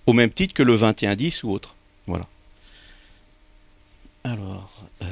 [0.05, 1.75] Au même titre que le 2110 ou autre.
[2.07, 2.25] Voilà.
[4.23, 4.85] Alors.
[5.01, 5.05] Euh,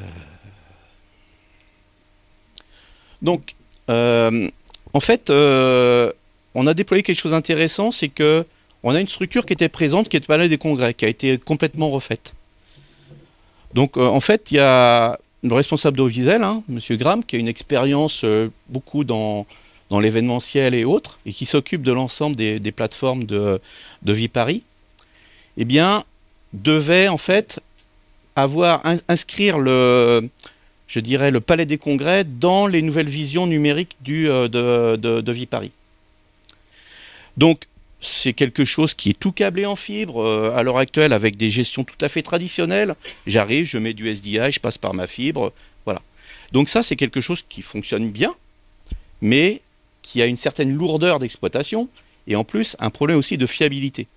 [3.21, 3.55] donc,
[3.89, 4.49] euh,
[4.93, 6.11] en fait, euh,
[6.53, 8.45] on a déployé quelque chose d'intéressant, c'est que
[8.85, 11.07] on a une structure qui était présente, qui est le palais des congrès, qui a
[11.07, 12.35] été complètement refaite.
[13.73, 16.79] Donc euh, en fait, il y a le responsable d'Audiovisuel, hein, M.
[16.97, 19.45] Graham, qui a une expérience euh, beaucoup dans,
[19.91, 23.61] l'événementiel et autres, et qui s'occupe de l'ensemble des, plateformes de,
[24.03, 24.63] de Vie Paris,
[25.57, 26.03] eh bien,
[26.53, 27.61] devait en fait
[28.35, 30.29] avoir inscrire le,
[30.87, 35.71] je dirais, le Palais des Congrès dans les nouvelles visions numériques euh, de, de, Paris.
[37.37, 37.67] Donc,
[38.01, 41.49] c'est quelque chose qui est tout câblé en fibre euh, à l'heure actuelle avec des
[41.49, 42.95] gestions tout à fait traditionnelles.
[43.25, 45.53] J'arrive, je mets du SDI, je passe par ma fibre,
[45.85, 46.01] voilà.
[46.51, 48.35] Donc ça, c'est quelque chose qui fonctionne bien,
[49.21, 49.61] mais
[50.01, 51.89] qui a une certaine lourdeur d'exploitation
[52.27, 54.07] et en plus un problème aussi de fiabilité.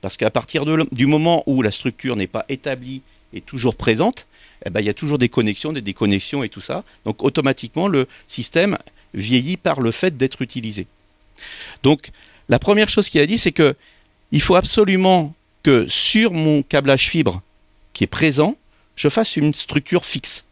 [0.00, 4.26] Parce qu'à partir du moment où la structure n'est pas établie et toujours présente,
[4.64, 6.84] eh ben, il y a toujours des connexions, des déconnexions et tout ça.
[7.04, 8.76] Donc automatiquement, le système
[9.14, 10.86] vieillit par le fait d'être utilisé.
[11.82, 12.10] Donc
[12.50, 13.76] la première chose qu'il a dit, c'est que
[14.32, 17.42] il faut absolument que sur mon câblage fibre
[17.92, 18.56] qui est présent,
[18.96, 20.44] je fasse une structure fixe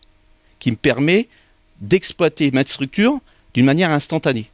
[0.60, 1.28] qui me permet
[1.80, 3.18] d'exploiter ma structure
[3.52, 4.46] d'une manière instantanée.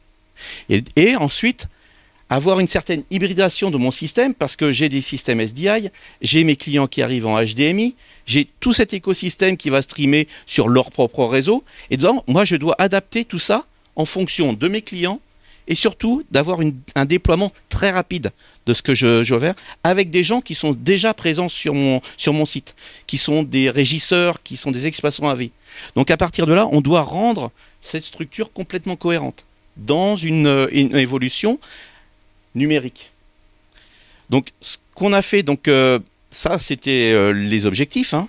[0.69, 1.67] Et, ensuite,
[2.29, 5.89] avoir une certaine hybridation de mon système parce que j'ai des systèmes SDI,
[6.21, 10.67] j'ai mes clients qui arrivent en HDMI, j'ai tout cet écosystème qui va streamer sur
[10.67, 11.63] leur propre réseau.
[11.91, 15.21] Et donc, moi, je dois adapter tout ça en fonction de mes clients,
[15.67, 16.59] et surtout d'avoir
[16.95, 18.31] un déploiement très rapide
[18.65, 19.35] de ce que je, je
[19.83, 22.75] avec des gens qui sont déjà présents sur mon, sur mon site,
[23.07, 25.49] qui sont des régisseurs, qui sont des exploitants AV.
[25.95, 27.51] Donc à partir de là, on doit rendre
[27.81, 29.45] cette structure complètement cohérente
[29.77, 31.59] dans une, évolution
[32.55, 33.11] numérique.
[34.29, 35.99] Donc ce qu'on a fait, donc euh,
[36.31, 38.13] ça c'était euh, les objectifs.
[38.13, 38.27] Hein.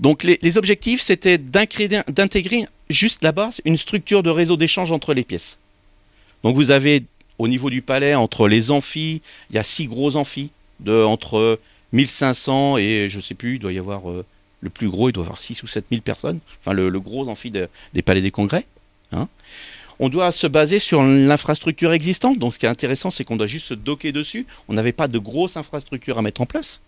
[0.00, 5.24] Donc les, les objectifs c'était d'intégrer juste là-bas une structure de réseau d'échange entre les
[5.24, 5.58] pièces.
[6.42, 7.04] Donc vous avez
[7.38, 10.50] au niveau du palais, entre les amphis, il y a six gros amphis,
[10.80, 11.58] de, entre
[11.92, 14.24] 1500 et je ne sais plus, il doit y avoir euh,
[14.60, 17.50] le plus gros, il doit y avoir 6 ou 7000 personnes, enfin le, gros amphi
[17.50, 18.66] des palais des congrès.
[19.12, 19.28] Hein.
[19.98, 23.46] On doit se baser sur l'infrastructure existante, donc ce qui est intéressant, c'est qu'on doit
[23.46, 24.46] juste se docker dessus.
[24.68, 26.80] On n'avait pas de grosse infrastructure à mettre en place.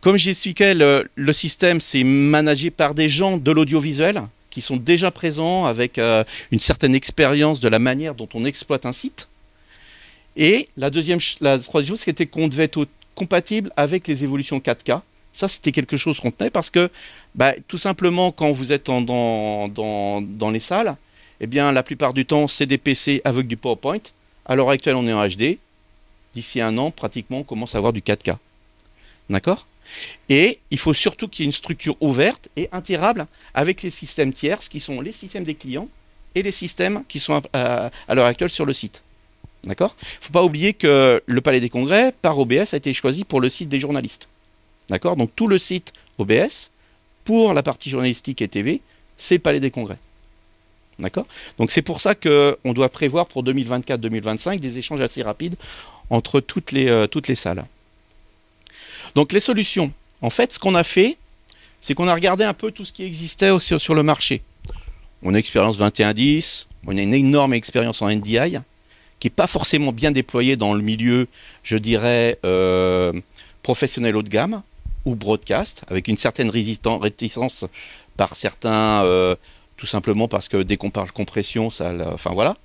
[0.00, 5.10] Comme j'expliquais, le, le système, c'est managé par des gens de l'audiovisuel, qui sont déjà
[5.10, 9.28] présents avec euh, une certaine expérience de la manière dont on exploite un site.
[10.36, 15.00] Et la deuxième, la troisième chose, c'était qu'on devait être compatible avec les évolutions 4K.
[15.32, 16.90] Ça, c'était quelque chose qu'on tenait parce que,
[17.34, 19.00] bah, tout simplement, quand vous êtes dans,
[19.68, 20.96] dans, dans, les salles,
[21.40, 24.00] eh bien, la plupart du temps, c'est des PC avec du PowerPoint.
[24.44, 25.58] À l'heure actuelle, on est en HD.
[26.34, 28.36] D'ici un an, pratiquement, on commence à avoir du 4K.
[29.28, 29.66] D'accord?
[30.28, 34.32] Et il faut surtout qu'il y ait une structure ouverte et intégrable avec les systèmes
[34.32, 35.88] tierces qui sont les systèmes des clients
[36.34, 39.02] et les systèmes qui sont à, l'heure actuelle sur le site.
[39.64, 39.94] D'accord?
[40.00, 43.24] Il ne faut pas oublier que le Palais des Congrès, par OBS, a été choisi
[43.24, 44.28] pour le site des journalistes.
[44.88, 45.16] D'accord?
[45.16, 46.70] Donc tout le site OBS,
[47.24, 48.80] pour la partie journalistique et TV,
[49.16, 49.98] c'est le Palais des Congrès.
[50.98, 51.26] D'accord?
[51.58, 55.56] Donc c'est pour ça qu'on doit prévoir pour 2024-2025 des échanges assez rapides
[56.10, 57.62] entre toutes les, euh, toutes les salles.
[59.14, 59.92] Donc les solutions.
[60.22, 61.16] En fait, ce qu'on a fait,
[61.80, 64.42] c'est qu'on a regardé un peu tout ce qui existait sur le marché.
[65.22, 68.58] On a expérience 2110, on a une énorme expérience en NDI,
[69.18, 71.28] qui n'est pas forcément bien déployée dans le milieu,
[71.62, 73.12] je dirais, euh,
[73.62, 74.62] professionnel haut de gamme
[75.04, 77.66] ou broadcast, avec une certaine réticence
[78.16, 79.34] par certains, euh,
[79.76, 82.56] tout simplement parce que dès qu'on parle compression, ça, enfin voilà.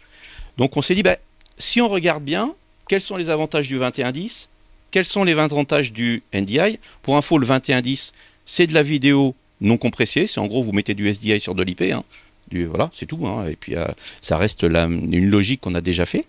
[0.57, 1.17] Donc on s'est dit, ben,
[1.57, 2.53] si on regarde bien,
[2.87, 4.49] quels sont les avantages du 2110
[4.95, 8.13] Quels sont les avantages du NDI Pour info, le 2110,
[8.45, 10.25] c'est de la vidéo non compressée.
[10.25, 11.81] C'est en gros, vous mettez du SDI sur de l'IP.
[11.81, 12.05] Hein.
[12.53, 13.27] voilà, c'est tout.
[13.27, 13.45] Hein.
[13.49, 13.83] Et puis, euh,
[14.21, 16.25] ça reste une logique qu'on a déjà fait,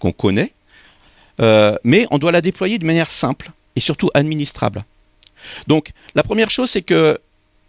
[0.00, 0.52] qu'on connaît.
[1.40, 4.84] Euh, mais on doit la déployer de manière simple et surtout administrable.
[5.66, 7.18] Donc, la première chose, c'est que,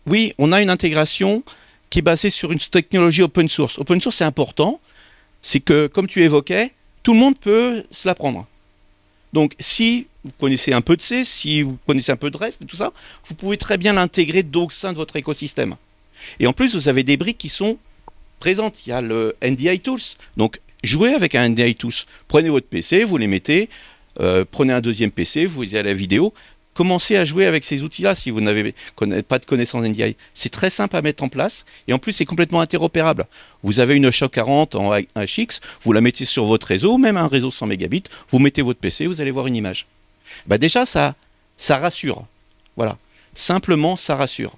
[0.06, 1.44] oui, on a une intégration
[1.90, 3.80] qui est basée sur une technologie open source.
[3.80, 4.82] Open source, c'est important.
[5.42, 8.48] C'est que, comme tu évoquais, tout le monde peut se l'apprendre.
[9.34, 12.66] Donc, si vous connaissez un peu de C, si vous connaissez un peu de REST
[12.68, 12.92] tout ça,
[13.26, 15.76] vous pouvez très bien l'intégrer au sein de votre écosystème.
[16.40, 17.78] Et en plus, vous avez des briques qui sont
[18.40, 18.86] présentes.
[18.86, 20.02] Il y a le NDI Tools.
[20.38, 21.94] Donc, jouez avec un NDI Tools.
[22.28, 23.70] Prenez votre PC, vous les mettez,
[24.20, 26.34] euh, prenez un deuxième PC, vous allez la vidéo,
[26.82, 28.74] commencez à jouer avec ces outils-là si vous n'avez
[29.28, 30.16] pas de connaissances NDI.
[30.34, 33.28] C'est très simple à mettre en place et en plus c'est complètement interopérable.
[33.62, 37.28] Vous avez une SHA 40 en HX, vous la mettez sur votre réseau, même un
[37.28, 39.86] réseau 100 mégabits, vous mettez votre PC, vous allez voir une image.
[40.48, 41.14] Bah déjà ça,
[41.56, 42.26] ça rassure.
[42.76, 42.98] Voilà.
[43.36, 44.58] Simplement ça rassure.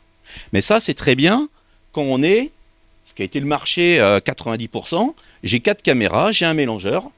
[0.53, 1.49] Mais ça c'est très bien
[1.91, 2.51] quand on est,
[3.03, 5.11] ce qui a été le marché 90%, euh,
[5.43, 7.09] j'ai quatre caméras, j'ai un mélangeur,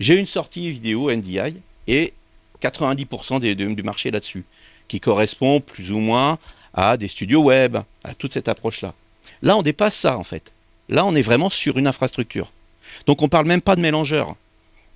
[0.00, 1.56] j'ai une sortie vidéo NDI
[1.88, 2.14] et
[2.62, 4.44] 90% du marché là-dessus,
[4.88, 6.38] qui correspond plus ou moins
[6.72, 8.94] à des studios web, à toute cette approche-là.
[9.42, 10.52] Là, on dépasse ça en fait.
[10.88, 12.52] Là, on est vraiment sur une infrastructure.
[13.06, 14.36] Donc, on ne parle même pas de mélangeur.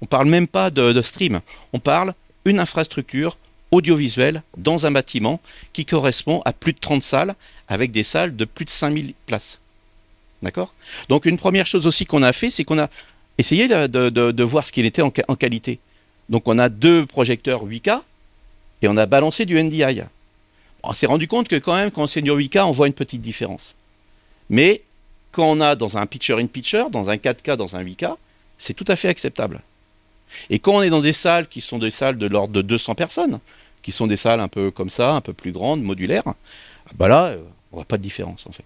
[0.01, 1.41] On ne parle même pas de, stream.
[1.73, 3.37] On parle une infrastructure
[3.71, 5.41] audiovisuelle dans un bâtiment
[5.73, 7.35] qui correspond à plus de 30 salles,
[7.69, 9.61] avec des salles de plus de 5000 places.
[10.43, 10.75] D'accord?
[11.09, 12.89] Donc, une première chose aussi qu'on a fait, c'est qu'on a
[13.39, 15.81] essayé de, voir ce qu'il était en qualité.
[16.29, 18.01] Donc on a deux projecteurs 8K
[18.83, 20.03] et on a balancé du NDI.
[20.83, 23.21] On s'est rendu compte que quand même, quand c'est du 8K, on voit une petite
[23.21, 23.75] différence.
[24.51, 24.83] Mais
[25.33, 28.17] quand on a dans un pitcher-in-pitcher, dans un 4K, dans un 8K,
[28.57, 29.61] c'est tout à fait acceptable.
[30.51, 32.95] Et quand on est dans des salles qui sont des salles de l'ordre de 200
[32.95, 33.41] personnes,
[33.83, 36.25] qui sont des salles un peu comme ça, un peu plus grandes, modulaires,
[36.95, 38.65] bah là, euh, on voit pas de différence en fait.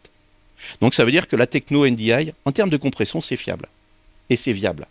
[0.81, 3.69] Donc ça veut dire que la techno NDI, en termes de compression, c'est fiable.
[4.31, 4.87] Et c'est viable.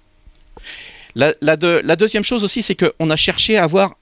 [1.15, 1.55] La,
[1.95, 3.95] deuxième chose aussi, c'est qu'on a cherché à avoir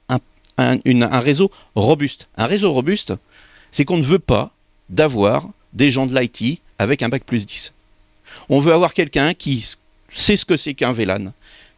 [0.57, 2.29] un, réseau robuste.
[2.37, 3.13] Un réseau robuste,
[3.71, 4.51] c'est qu'on ne veut pas
[4.89, 7.73] d'avoir des gens de l'IT avec un bac plus 10.
[8.49, 9.65] On veut avoir quelqu'un qui
[10.13, 11.33] sait ce que c'est qu'un VLAN,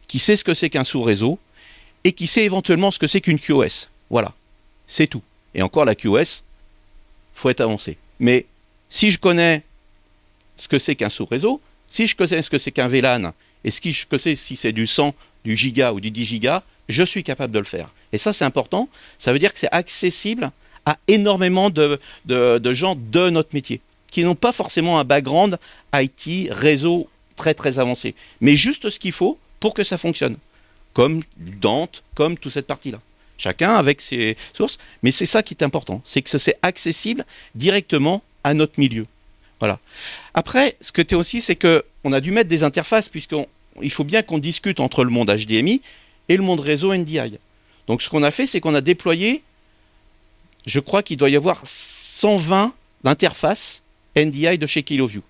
[0.06, 1.38] qui sait ce que c'est qu'un sous-réseau,
[2.04, 3.88] et qui sait éventuellement ce que c'est qu'une QoS.
[4.10, 4.34] Voilà,
[4.86, 5.22] c'est tout.
[5.54, 6.42] Et encore la QoS,
[7.34, 7.96] faut être avancé.
[8.18, 8.46] Mais
[8.88, 9.62] si je connais
[10.56, 13.32] ce que c'est qu'un sous-réseau, si je connais ce que c'est qu'un VLAN
[13.64, 17.02] et ce que c'est, si c'est du 100, du giga ou du 10 giga, je
[17.02, 17.90] suis capable de le faire.
[18.12, 18.88] Et ça, c'est important.
[19.18, 20.50] Ça veut dire que c'est accessible
[20.84, 21.98] à énormément de,
[22.72, 25.58] gens de notre métier, qui n'ont pas forcément un background
[25.94, 30.36] IT, réseau très très avancé, mais juste ce qu'il faut pour que ça fonctionne.
[30.92, 33.00] Comme Dante, comme toute cette partie-là.
[33.38, 38.22] Chacun avec ses sources, mais c'est ça qui est important, c'est que c'est accessible directement
[38.44, 39.06] à notre milieu.
[39.62, 39.78] Voilà.
[40.34, 44.02] Après, ce que tu es aussi, c'est qu'on a dû mettre des interfaces, puisqu'il faut
[44.02, 45.80] bien qu'on discute entre le monde HDMI
[46.28, 47.38] et le monde réseau NDI.
[47.86, 49.44] Donc ce qu'on a fait, c'est qu'on a déployé,
[50.66, 53.84] je crois qu'il doit y avoir 120 interfaces
[54.16, 55.22] NDI de chez KiloView.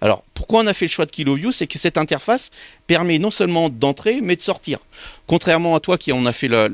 [0.00, 1.50] Alors, pourquoi on a fait le choix de KiloView?
[1.50, 2.52] C'est que cette interface
[2.86, 4.78] permet non seulement d'entrer, mais de sortir.
[5.26, 6.68] Contrairement à toi qui en a fait le,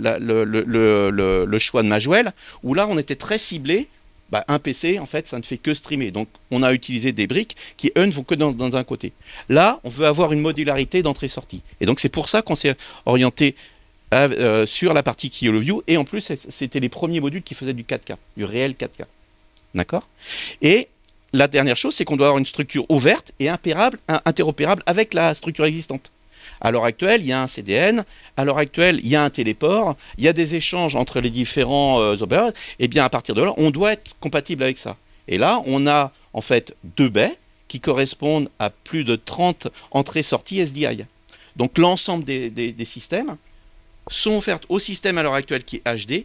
[1.46, 3.88] le choix de Majwell, où là, on était très ciblé
[4.30, 6.10] bah, un PC, en fait, ça ne fait que streamer.
[6.10, 9.12] Donc, on a utilisé des briques qui, eux, ne vont que dans, un côté.
[9.48, 11.62] Là, on veut avoir une modularité d'entrée-sortie.
[11.80, 13.54] Et donc, c'est pour ça qu'on s'est orienté
[14.14, 15.82] euh, sur la partie View.
[15.86, 19.04] Et en plus, c'était les premiers modules qui faisaient du 4K, du réel 4K.
[19.74, 20.08] D'accord?
[20.62, 20.88] Et
[21.32, 25.64] la dernière chose, c'est qu'on doit avoir une structure ouverte et interopérable avec la structure
[25.64, 26.11] existante.
[26.61, 28.04] À l'heure actuelle, il y a un CDN,
[28.36, 31.30] à l'heure actuelle, il y a un téléport, il y a des échanges entre les
[31.30, 34.78] différents euh, opérateurs, et eh bien à partir de là, on doit être compatible avec
[34.78, 34.96] ça.
[35.28, 37.36] Et là, on a en fait deux baies
[37.68, 41.04] qui correspondent à plus de 30 entrées-sorties SDI.
[41.57, 43.36] Donc l'ensemble des, systèmes
[44.09, 46.24] sont offerts au système à l'heure actuelle qui est HD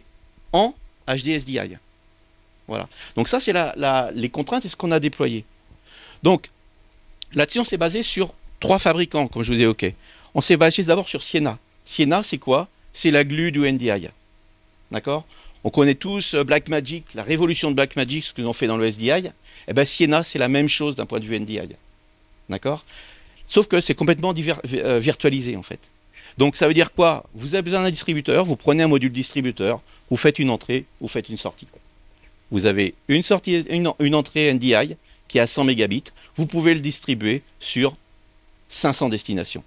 [0.52, 0.74] en
[1.08, 1.76] HD SDI.
[2.68, 2.88] Voilà.
[3.16, 3.54] Donc ça, c'est
[4.14, 5.44] les contraintes et ce qu'on a déployé.
[6.22, 6.48] Donc
[7.34, 9.94] là-dessus, s'est basé sur trois fabricants, comme je vous ai évoqué.
[10.34, 11.58] On s'est basé d'abord sur Siena.
[11.84, 12.68] Siena, c'est quoi?
[12.92, 14.08] C'est la glue du NDI.
[14.90, 15.24] D'accord?
[15.64, 18.90] On connaît tous euh, Blackmagic, la révolution de Blackmagic, ce qu'ils ont fait dans le
[18.90, 19.30] SDI.
[19.68, 21.60] Eh bien, Siena, c'est la même chose d'un point de vue NDI.
[22.48, 22.84] D'accord?
[23.46, 25.80] Sauf que c'est complètement euh, virtualisé, en fait.
[26.38, 27.24] Donc, ça veut dire quoi?
[27.34, 29.80] Vous avez besoin d'un distributeur, vous prenez un module distributeur,
[30.10, 31.66] vous faites une entrée, vous faites une sortie.
[32.50, 33.22] Vous avez une,
[33.98, 34.96] une, entrée NDI
[35.28, 36.04] qui est à 100 mégabits,
[36.36, 37.94] vous pouvez le distribuer sur
[38.68, 39.62] 500 destinations.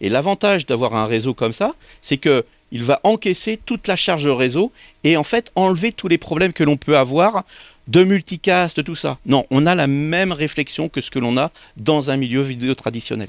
[0.00, 4.26] Et l'avantage d'avoir un réseau comme ça, c'est que il va encaisser toute la charge
[4.26, 4.72] réseau
[5.04, 7.44] et en fait enlever tous les problèmes que l'on peut avoir
[7.86, 9.18] de multicast, tout ça.
[9.24, 12.74] Non, on a la même réflexion que ce que l'on a dans un milieu vidéo
[12.74, 13.28] traditionnel.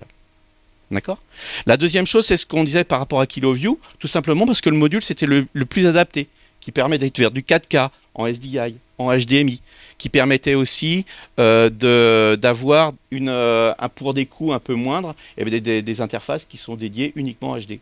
[0.90, 1.20] D'accord?
[1.66, 4.70] La deuxième chose, c'est ce qu'on disait par rapport à KiloView, tout simplement parce que
[4.70, 6.28] le module, c'était le, plus adapté,
[6.60, 9.62] qui permet d'être vers du 4K en SDI, en HDMI,
[9.98, 11.06] qui permettait aussi
[11.40, 17.52] euh, d'avoir euh, pour des coûts un peu moindres des, interfaces qui sont dédiées uniquement
[17.52, 17.80] en HD.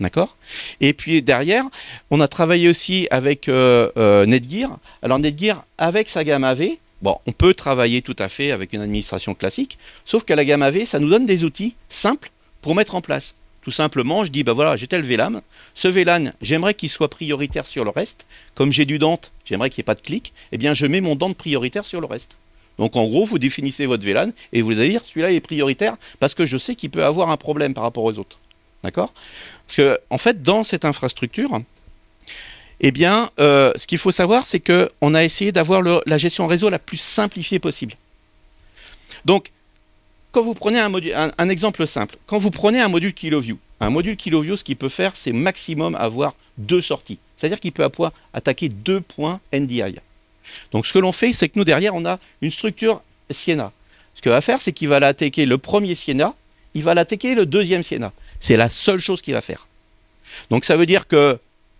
[0.00, 0.36] D'accord?
[0.80, 1.64] Et puis derrière,
[2.10, 4.78] on a travaillé aussi avec euh, Netgear.
[5.02, 9.34] Alors Netgear, avec sa gamme AV, on peut travailler tout à fait avec une administration
[9.34, 12.30] classique, sauf que la gamme AV, ça nous donne des outils simples
[12.60, 13.34] pour mettre en place.
[13.62, 15.40] Tout simplement, je dis, ben voilà, j'ai tel VLAN.
[15.74, 18.26] Ce VLAN, j'aimerais qu'il soit prioritaire sur le reste.
[18.54, 20.32] Comme j'ai du Dante, j'aimerais qu'il n'y ait pas de clic.
[20.50, 22.36] Eh bien, je mets mon Dante prioritaire sur le reste.
[22.78, 26.34] Donc en gros, vous définissez votre VLAN et vous allez dire, celui-là est prioritaire parce
[26.34, 28.38] que je sais qu'il peut avoir un problème par rapport aux autres.
[28.82, 29.12] D'accord?
[29.66, 31.60] Parce que, en fait, dans cette infrastructure,
[32.80, 36.68] eh bien, euh, ce qu'il faut savoir, c'est qu'on a essayé d'avoir la gestion réseau
[36.68, 37.94] la plus simplifiée possible.
[39.24, 39.52] Donc,
[40.32, 40.92] quand vous prenez un,
[41.38, 44.88] un, exemple simple, quand vous prenez un module KiloView, un module KiloView, ce qu'il peut
[44.88, 47.18] faire, c'est maximum avoir deux sorties.
[47.36, 47.86] C'est-à-dire qu'il peut
[48.32, 49.96] attaquer deux points NDI.
[50.72, 53.72] Donc, ce que l'on fait, c'est que nous, derrière, on a une structure Siena.
[54.14, 56.34] Ce qu'il va faire, c'est qu'il va l'attaquer le premier Siena,
[56.74, 58.12] il va l'attaquer le deuxième Siena.
[58.40, 59.66] C'est la seule chose qu'il va faire.
[60.50, 61.38] Donc ça veut dire que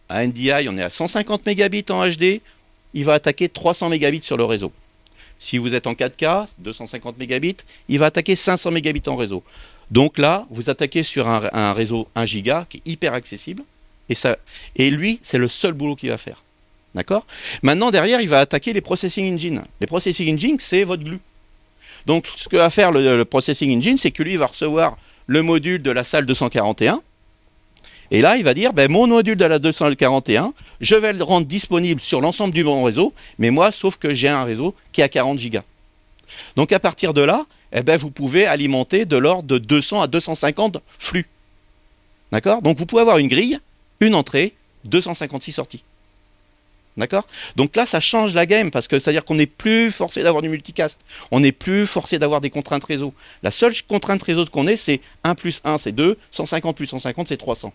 [0.08, 2.40] à NDI, on est à 150 mégabits en HD,
[2.94, 4.72] il va attaquer 300 mégabits sur le réseau.
[5.42, 7.56] Si vous êtes en 4K, 250 mégabits,
[7.88, 9.42] il va attaquer 500 mégabits en réseau.
[9.90, 13.64] Donc là, vous attaquez sur un, réseau 1 giga qui est hyper accessible.
[14.08, 14.36] Et, ça,
[14.76, 16.44] et lui, c'est le seul boulot qu'il va faire.
[16.94, 17.26] D'accord?
[17.62, 19.64] Maintenant, derrière, il va attaquer les processing engines.
[19.80, 21.18] Les processing engines, c'est votre glue.
[22.06, 24.96] Donc, ce que va faire le, le processing engine, c'est que lui, il va recevoir
[25.26, 27.02] le module de la salle 241.
[28.12, 30.52] Et là, il va dire, ben, mon module de la 241,
[30.82, 34.28] je vais le rendre disponible sur l'ensemble du bon réseau, mais moi, sauf que j'ai
[34.28, 35.62] un réseau qui a 40 gigas.
[36.54, 40.06] Donc à partir de là, eh ben, vous pouvez alimenter de l'ordre de 200 à
[40.08, 41.26] 250 flux.
[42.32, 42.60] D'accord?
[42.60, 43.58] Donc vous pouvez avoir une grille,
[44.00, 44.52] une entrée,
[44.84, 45.82] 256 sorties.
[46.98, 47.26] D'accord?
[47.56, 50.50] Donc là, ça change la game parce que c'est-à-dire qu'on n'est plus forcé d'avoir du
[50.50, 51.00] multicast.
[51.30, 53.14] On n'est plus forcé d'avoir des contraintes réseau.
[53.42, 56.18] La seule contrainte réseau qu'on ait, c'est 1 plus 1, c'est 2.
[56.30, 57.72] 150 plus 150, c'est 300.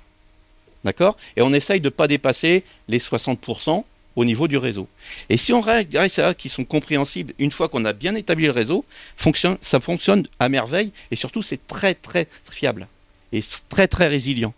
[0.88, 1.18] D'accord?
[1.36, 3.84] Et on essaye de ne pas dépasser les 60%
[4.16, 4.88] au niveau du réseau.
[5.28, 8.52] Et si on règle ça, qui sont compréhensibles, une fois qu'on a bien établi le
[8.52, 8.86] réseau,
[9.60, 12.88] ça fonctionne à merveille et surtout c'est très très fiable
[13.34, 14.54] et très très résilient.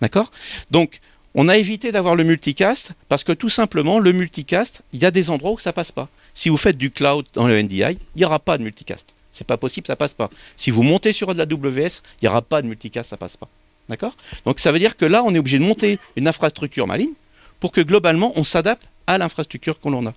[0.00, 0.30] D'accord?
[0.70, 1.00] Donc
[1.34, 5.10] on a évité d'avoir le multicast parce que tout simplement, le multicast, il y a
[5.10, 6.08] des endroits où ça passe pas.
[6.32, 9.14] Si vous faites du cloud dans le NDI, il n'y aura pas de multicast.
[9.32, 10.30] C'est pas possible, ça passe pas.
[10.54, 13.36] Si vous montez sur de la WS, il n'y aura pas de multicast, ça passe
[13.36, 13.48] pas.
[13.88, 14.16] D'accord?
[14.44, 17.12] Donc ça veut dire que là, on est obligé de monter une infrastructure maligne
[17.60, 20.12] pour que globalement, on s'adapte à l'infrastructure qu'on l'on a.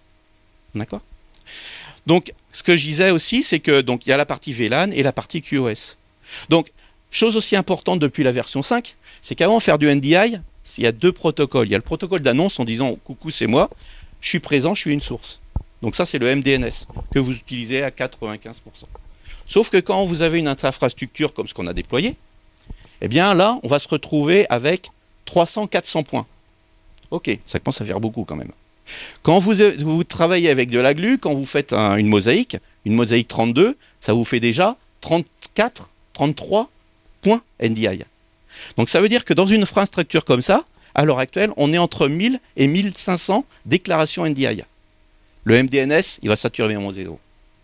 [0.76, 1.02] D'accord?
[2.06, 4.92] Donc, ce que je disais aussi, c'est que donc il y a la partie VLAN
[4.92, 5.98] et la partie QoS.
[6.50, 6.72] Donc,
[7.12, 10.40] chose aussi importante depuis la version 5, c'est qu'avant faire du NDI,
[10.78, 11.68] il y a deux protocoles.
[11.68, 13.70] Il y a le protocole d'annonce en disant coucou, c'est moi,
[14.22, 15.40] je suis présent, je suis une source.
[15.82, 18.54] Donc ça, c'est le MDNS que vous utilisez à 95%.
[19.46, 22.16] Sauf que quand vous avez une infrastructure comme ce qu'on a déployé,
[23.02, 24.92] eh bien là, on va se retrouver avec
[25.28, 26.26] 300-400 points.
[27.12, 28.52] Ok, ça commence à faire beaucoup quand même.
[29.22, 33.78] Quand vous, travaillez avec de la glu, quand vous faites une mosaïque, une mosaïque 32,
[34.00, 36.70] ça vous fait déjà 34, 33
[37.22, 38.04] points NDI.
[38.78, 41.78] Donc ça veut dire que dans une infrastructure comme ça, à l'heure actuelle, on est
[41.78, 44.64] entre 1000 et 1500 déclarations NDI.
[45.44, 47.20] Le MDNS, il va saturer mon zéro.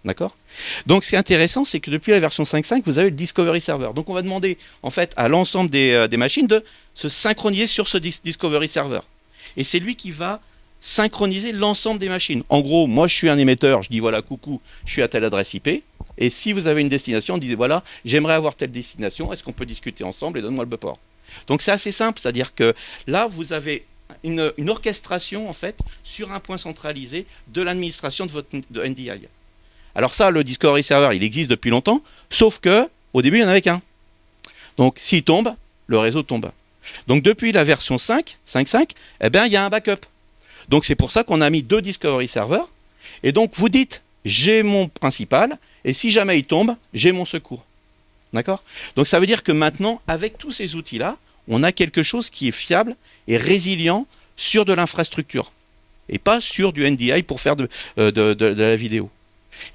[0.05, 0.37] D'accord?
[0.85, 3.59] Donc ce qui est intéressant, c'est que depuis la version 5.5, vous avez le Discovery
[3.59, 3.89] Server.
[3.95, 7.87] Donc on va demander en fait à l'ensemble des, euh, machines de se synchroniser sur
[7.87, 9.01] ce Discovery Server.
[9.57, 10.41] Et c'est lui qui va
[10.79, 12.43] synchroniser l'ensemble des machines.
[12.49, 15.25] En gros, moi je suis un émetteur, je dis voilà, coucou, je suis à telle
[15.25, 15.83] adresse IP.
[16.19, 19.65] Et si vous avez une destination, disait voilà, j'aimerais avoir telle destination, est-ce qu'on peut
[19.65, 20.99] discuter ensemble et donne-moi le port.
[21.47, 22.75] Donc c'est assez simple, c'est-à-dire que
[23.07, 23.85] là, vous avez
[24.23, 29.27] une, orchestration en fait sur un point centralisé de l'administration de votre de NDI.
[29.95, 33.45] Alors ça, le Discovery Server, il existe depuis longtemps, sauf que au début, il n'y
[33.45, 33.81] en avait qu'un.
[34.77, 35.55] Donc s'il tombe,
[35.87, 36.51] le réseau tombe.
[37.07, 38.89] Donc depuis la version 5, 5.5,
[39.21, 40.05] eh bien il y a un backup.
[40.69, 42.69] Donc c'est pour ça qu'on a mis deux Discovery serveurs.
[43.23, 47.63] Et donc vous dites, j'ai mon principal, et si jamais il tombe, j'ai mon secours.
[48.33, 48.63] D'accord?
[48.95, 51.17] Donc ça veut dire que maintenant, avec tous ces outils-là,
[51.47, 52.95] on a quelque chose qui est fiable
[53.27, 55.51] et résilient sur de l'infrastructure.
[56.09, 59.09] Et pas sur du NDI pour faire de, euh, la vidéo.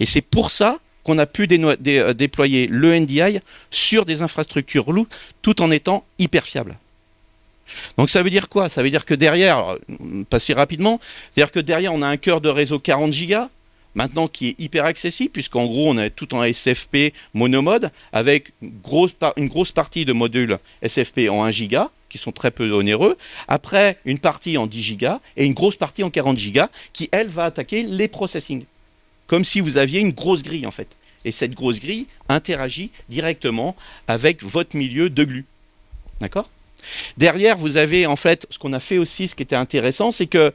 [0.01, 5.07] Et c'est pour ça qu'on a pu euh, déployer le NDI sur des infrastructures loup
[5.43, 6.77] tout en étant hyper fiable.
[7.97, 8.69] Donc ça veut dire quoi?
[8.69, 11.01] Ça veut dire que derrière, euh, passer rapidement,
[11.31, 13.49] c'est-à-dire que derrière on a un cœur de réseau 40 gigas,
[13.95, 18.73] maintenant qui est hyper accessible, puisqu'en gros on est tout en SFP monomode, avec une
[18.83, 22.69] grosse, par- une grosse partie de modules SFP en 1 giga, qui sont très peu
[22.73, 23.17] onéreux,
[23.47, 27.29] après une partie en 10 gigas, et une grosse partie en 40 gigas, qui elle
[27.29, 28.65] va attaquer les processing.
[29.31, 30.89] Comme si vous aviez une grosse grille en fait.
[31.25, 33.77] Et cette grosse grille interagit directement
[34.09, 35.45] avec votre milieu de glu.
[36.19, 36.51] D'accord?
[37.17, 40.27] Derrière, vous avez en fait ce qu'on a fait aussi, ce qui était intéressant, c'est
[40.27, 40.53] que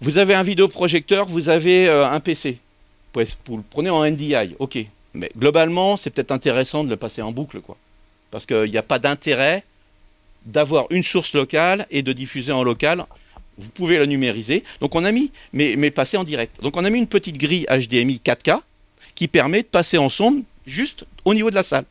[0.00, 2.58] vous avez un vidéoprojecteur, vous avez euh, un PC.
[3.14, 4.78] Vous, le prenez en NDI, ok.
[5.12, 7.76] Mais globalement, c'est peut-être intéressant de le passer en boucle, quoi.
[8.30, 9.62] Parce qu'il n'y a pas d'intérêt
[10.46, 13.04] d'avoir une source locale et de diffuser en local.
[13.58, 14.64] Vous pouvez la numériser.
[14.80, 16.60] Donc on a mis, mais, mais passer en direct.
[16.62, 18.60] Donc on a mis une petite grille HDMI 4K
[19.14, 21.84] qui permet de passer en sonde juste au niveau de la salle.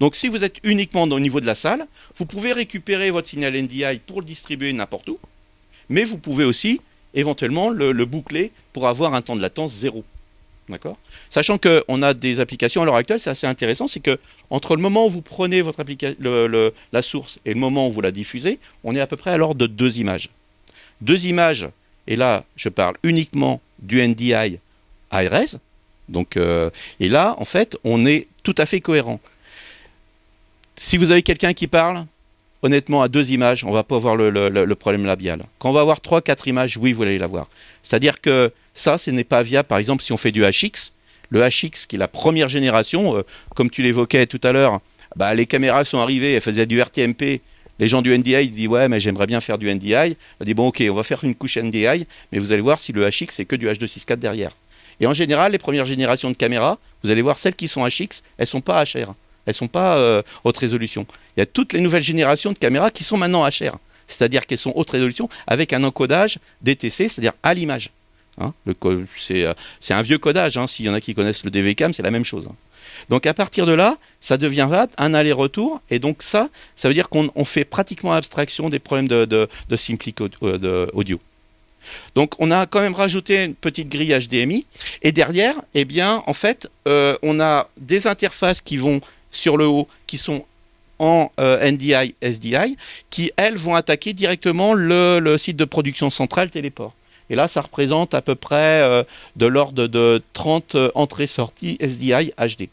[0.00, 1.86] Donc si vous êtes uniquement au niveau de la salle,
[2.16, 5.18] vous pouvez récupérer votre signal NDI pour le distribuer n'importe où,
[5.88, 6.80] mais vous pouvez aussi
[7.14, 10.04] éventuellement le, le boucler pour avoir un temps de latence zéro.
[10.68, 10.98] D'accord?
[11.30, 14.18] Sachant qu'on a des applications à l'heure actuelle, c'est assez intéressant, c'est que
[14.50, 15.82] entre le moment où vous prenez votre
[16.92, 19.38] la source et le moment où vous la diffusez, on est à peu près à
[19.38, 20.28] l'ordre de deux images.
[21.00, 21.68] Deux images,
[22.06, 24.58] et là je parle uniquement du NDI
[25.12, 25.58] high-res,
[26.08, 26.70] donc, euh,
[27.00, 29.20] et là en fait on est tout à fait cohérent.
[30.76, 32.06] Si vous avez quelqu'un qui parle,
[32.62, 35.42] honnêtement, à deux images, on va pas avoir le problème labial.
[35.58, 37.48] Quand on va avoir trois, quatre images, oui, vous allez l'avoir.
[37.82, 39.66] C'est-à-dire que ça, ce n'est pas viable.
[39.66, 40.92] Par exemple, si on fait du HX,
[41.30, 43.22] le HX qui est la première génération, euh,
[43.54, 44.80] comme tu l'évoquais tout à l'heure,
[45.16, 47.40] bah, les caméras sont arrivées, elles faisaient du RTMP.
[47.78, 50.16] Les gens du NDI ils disent ouais mais j'aimerais bien faire du NDI.
[50.40, 52.92] On dit bon ok on va faire une couche NDI, mais vous allez voir si
[52.92, 54.50] le HX c'est que du H264 derrière.
[55.00, 58.22] Et en général les premières générations de caméras, vous allez voir celles qui sont HX,
[58.36, 59.14] elles sont pas HR,
[59.46, 61.06] elles sont pas euh, haute résolution.
[61.36, 64.58] Il y a toutes les nouvelles générations de caméras qui sont maintenant HR, c'est-à-dire qu'elles
[64.58, 67.90] sont haute résolution avec un encodage DTC, c'est-à-dire à l'image.
[68.40, 68.52] Hein,
[68.84, 72.02] euh, c'est un vieux codage, hein, s'il y en a qui connaissent le DVCAM, c'est
[72.02, 72.46] la même chose.
[72.48, 72.54] hein.
[73.08, 77.08] Donc à partir de là, ça deviendra un aller-retour, et donc ça, ça veut dire
[77.08, 81.18] qu'on on fait pratiquement abstraction des problèmes de, de, Simplic euh, audio.
[82.14, 84.66] Donc on a quand même rajouté une petite grille HDMI,
[85.02, 89.00] et derrière, eh bien, en fait, euh, on a des interfaces qui vont
[89.30, 90.44] sur le haut, qui sont
[90.98, 92.76] en euh, NDI, SDI,
[93.08, 96.92] qui elles vont attaquer directement le, site de production centrale Téléport.
[97.30, 99.04] Et là, ça représente à peu près
[99.36, 102.68] de l'ordre de 30 euh, entrées-sorties SDI HD.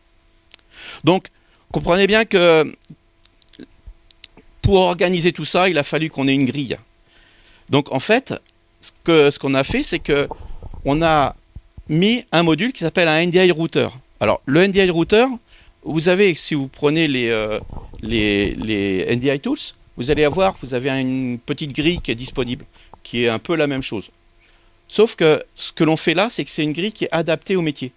[1.06, 1.28] Donc,
[1.72, 2.76] comprenez bien que
[4.64, 6.78] pour organiser tout ça, il a fallu qu'on ait une grille.
[7.70, 8.34] Donc, en fait,
[8.82, 10.28] ce qu'on a fait, c'est que
[10.84, 11.36] on a
[11.90, 13.88] mis un module qui s'appelle un NDI router.
[14.20, 15.28] Alors, le NDI router,
[15.84, 17.60] vous avez, si vous prenez les, euh,
[18.02, 19.60] les NDI tools,
[19.98, 22.66] vous allez avoir, vous avez une petite grille qui est disponible,
[23.04, 24.10] qui est un peu la même chose.
[24.88, 27.56] Sauf que ce que l'on fait là, c'est que c'est une grille qui est adaptée
[27.56, 27.92] au métier.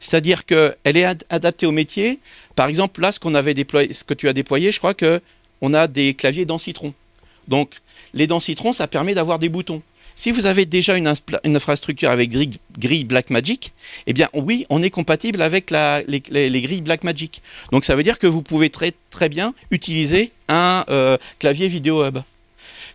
[0.00, 2.18] C'est-à-dire qu'elle est ad- adaptée au métier.
[2.56, 5.20] Par exemple, là, ce qu'on avait déployé, ce que tu as déployé, je crois que
[5.60, 6.94] on a des claviers dans Citron.
[7.48, 7.74] Donc,
[8.14, 9.82] les dents Citron, ça permet d'avoir des boutons.
[10.14, 11.12] Si vous avez déjà une,
[11.44, 12.30] infrastructure avec
[12.76, 13.72] grille, Blackmagic,
[14.08, 17.40] eh bien oui, on est compatible avec les, les- les grilles Blackmagic.
[17.70, 22.04] Donc ça veut dire que vous pouvez très, très bien utiliser un euh, clavier vidéo
[22.04, 22.18] hub.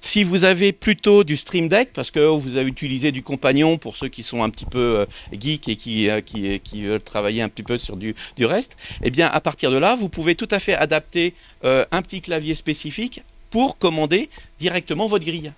[0.05, 3.95] Si vous avez plutôt du Stream Deck, parce que vous avez utilisé du compagnon pour
[3.95, 7.41] ceux qui sont un petit peu euh, geeks et qui, euh, qui, qui veulent travailler
[7.41, 10.49] un petit peu sur du, reste, eh bien à partir de là, vous pouvez tout
[10.51, 11.33] à fait adapter
[11.63, 14.29] euh, un petit clavier spécifique pour commander
[14.59, 15.53] directement votre grille.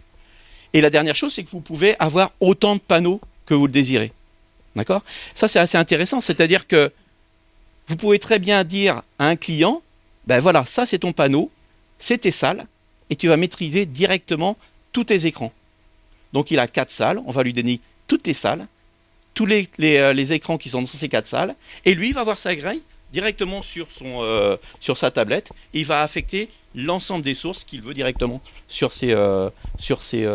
[0.73, 3.73] Et la dernière chose, c'est que vous pouvez avoir autant de panneaux que vous le
[3.73, 4.13] désirez.
[4.75, 5.03] D'accord?
[5.33, 6.21] Ça, c'est assez intéressant.
[6.21, 6.91] C'est-à-dire que
[7.87, 9.81] vous pouvez très bien dire à un client,
[10.27, 11.49] ben voilà, ça c'est ton panneau,
[11.97, 12.67] c'est tes salles,
[13.09, 14.57] et tu vas maîtriser directement
[14.91, 15.51] tous tes écrans.
[16.33, 18.67] Donc il a quatre salles, on va lui donner toutes les salles,
[19.33, 22.37] tous les, euh, les écrans qui sont dans ces quatre salles, et lui va voir
[22.37, 22.81] sa grille
[23.13, 27.81] directement sur, son, euh, sur sa tablette, et il va affecter l'ensemble des sources qu'il
[27.81, 30.27] veut directement sur ses, euh, sur, ses,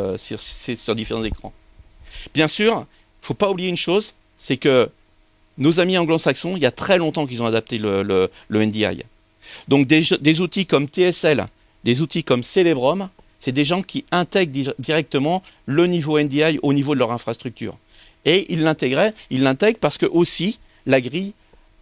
[0.77, 1.53] sur, différents écrans.
[2.33, 2.87] Bien sûr,
[3.23, 4.89] il faut pas oublier une chose, c'est que
[5.59, 9.03] nos amis anglo-saxons, il y a très longtemps qu'ils ont adapté le, le- le NDI.
[9.69, 11.45] Donc des, des outils comme TSL,
[11.85, 13.09] des outils comme Celebrum,
[13.39, 17.77] c'est des gens qui intègrent directement le niveau NDI au niveau de leur infrastructure.
[18.25, 21.33] Et ils l'intègrent, ils l'intègrent parce que aussi la grille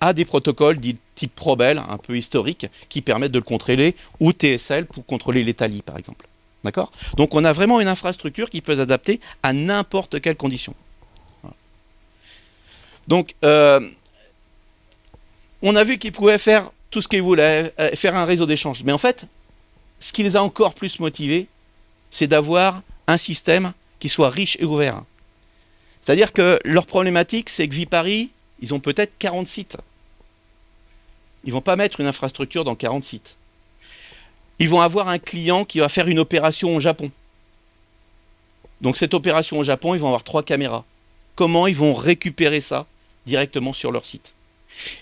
[0.01, 4.33] a des protocoles dits type Probel, un peu historiques, qui permettent de le contrôler, ou
[4.33, 6.29] TSL pour contrôler les par exemple.
[6.63, 6.93] D'accord?
[7.17, 10.75] Donc on a vraiment une infrastructure qui peut s'adapter à n'importe quelle condition.
[13.09, 13.81] Donc euh,
[15.63, 18.85] on a vu qu'ils pouvaient faire tout ce qu'ils voulaient, euh, faire un réseau d'échange.
[18.85, 19.27] Mais en fait,
[20.01, 21.47] ce qui les a encore plus motivés,
[22.11, 25.03] c'est d'avoir un système qui soit riche et ouvert.
[26.01, 28.31] C'est-à-dire que leur problématique, c'est que Vipari,
[28.61, 29.77] ils ont peut-être 40 sites.
[31.45, 33.37] Ils ne vont pas mettre une infrastructure dans 40 sites.
[34.59, 37.11] Ils vont avoir un client qui va faire une opération au Japon.
[38.81, 40.85] Donc cette opération au Japon, ils vont avoir trois caméras.
[41.35, 42.87] Comment ils vont récupérer ça
[43.27, 44.35] directement sur leur site?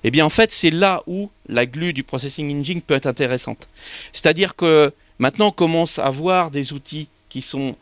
[0.05, 3.69] Eh bien en fait, c'est là où la glue du Processing Engine peut être intéressante.
[4.13, 7.77] C'est-à-dire que maintenant on commence à avoir des outils qui sont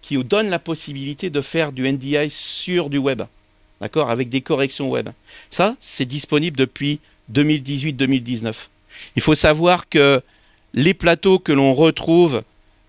[0.00, 3.22] qui nous donnent la possibilité de faire du NDI sur du web.
[3.80, 5.08] D'accord Avec des corrections web.
[5.48, 6.98] Ça, c'est disponible depuis
[7.32, 8.52] 2018-2019.
[9.16, 10.20] Il faut savoir que
[10.74, 12.42] les plateaux que l'on retrouve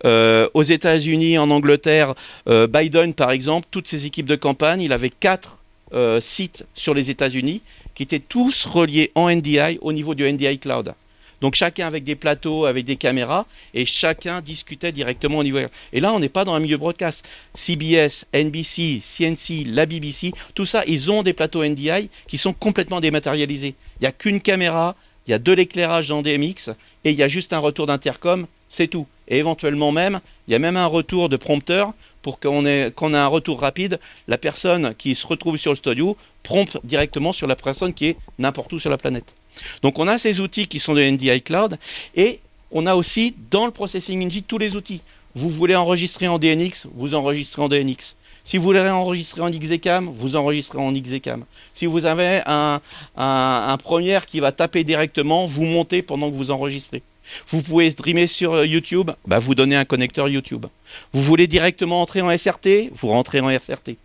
[0.04, 2.14] euh, aux États-Unis, en Angleterre,
[2.48, 5.58] euh, Biden par exemple, toutes ses équipes de campagne, il avait quatre
[5.94, 7.62] euh, sites sur les États-Unis
[7.94, 10.94] qui étaient tous reliés en NDI au niveau du NDI Cloud.
[11.40, 15.58] Donc chacun avec des plateaux, avec des caméras, et chacun discutait directement au niveau.
[15.92, 17.26] Et là, on n'est pas dans un milieu broadcast.
[17.52, 23.00] CBS, NBC, CNC, la BBC, tout ça, ils ont des plateaux NDI qui sont complètement
[23.00, 23.74] dématérialisés.
[24.00, 26.70] Il n'y a qu'une caméra, il y a de l'éclairage dans DMX,
[27.04, 29.06] et il y a juste un retour d'intercom, c'est tout.
[29.28, 33.26] Et éventuellement même, il y a même un retour de prompteur pour qu'on ait, un
[33.26, 34.00] retour rapide.
[34.28, 38.16] La personne qui se retrouve sur le studio prompte directement sur la personne qui est
[38.38, 39.34] n'importe où sur la planète.
[39.82, 41.78] Donc on a ces outils qui sont de NDI Cloud
[42.16, 45.00] et on a aussi dans le Processing Engine tous les outils.
[45.34, 48.16] Vous voulez enregistrer en DNX, vous enregistrez en DNX.
[48.42, 51.44] Si vous voulez enregistrer en XECAM, vous enregistrez en XECAM.
[51.72, 52.80] Si vous avez un,
[53.16, 57.02] un, premier qui va taper directement, vous montez pendant que vous enregistrez.
[57.48, 60.66] Vous pouvez streamer sur euh, YouTube, bah vous donnez un connecteur YouTube.
[61.12, 63.96] Vous voulez directement entrer en SRT, vous rentrez en SRT.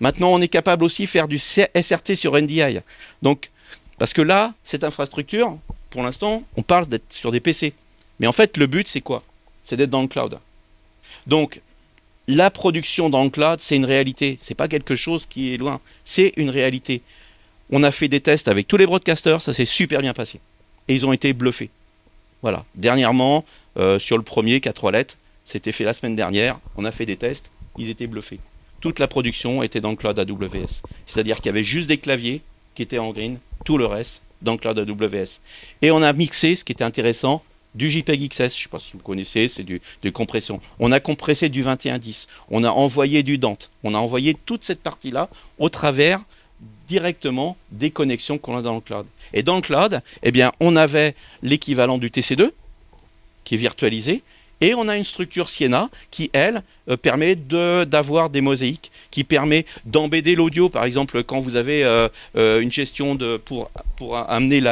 [0.00, 2.80] Maintenant, on est capable aussi de faire du SRT sur NDI.
[3.22, 3.50] Donc,
[3.98, 5.56] parce que là, cette infrastructure,
[5.90, 7.72] pour l'instant, on parle d'être sur des PC.
[8.20, 9.22] Mais en fait, le but, c'est quoi?
[9.62, 10.38] C'est d'être dans le cloud.
[11.26, 11.60] Donc,
[12.28, 14.36] la production dans le cloud, c'est une réalité.
[14.40, 15.80] C'est pas quelque chose qui est loin.
[16.04, 17.02] C'est une réalité.
[17.70, 20.40] On a fait des tests avec tous les broadcasters, ça s'est super bien passé.
[20.88, 21.70] Et ils ont été bluffés.
[22.46, 22.64] Voilà.
[22.76, 23.44] Dernièrement,
[23.76, 26.60] euh, sur le premier, 4 lettres, c'était fait la semaine dernière.
[26.76, 28.38] On a fait des tests, ils étaient bluffés.
[28.78, 30.82] Toute la production était dans le cloud AWS.
[31.06, 32.42] C'est-à-dire qu'il y avait juste des claviers
[32.76, 35.40] qui étaient en green tout le reste dans le cloud AWS.
[35.82, 37.42] Et on a mixé, ce qui était intéressant,
[37.74, 40.60] du JPEG XS, je ne sais pas si vous connaissez, c'est du, de compression.
[40.78, 44.84] On a compressé du 2110, on a envoyé du Dante, on a envoyé toute cette
[44.84, 46.20] partie-là au travers
[46.86, 49.06] directement des connexions qu'on a dans le cloud.
[49.32, 52.50] Et dans le cloud, eh bien, on avait l'équivalent du TC2,
[53.44, 54.22] qui est virtualisé,
[54.60, 59.66] et on a une structure Siena qui, elle, euh, permet d'avoir des mosaïques, qui permet
[59.84, 60.68] d'embêter l'audio.
[60.68, 64.62] Par exemple, quand vous avez euh, euh, une gestion pour amener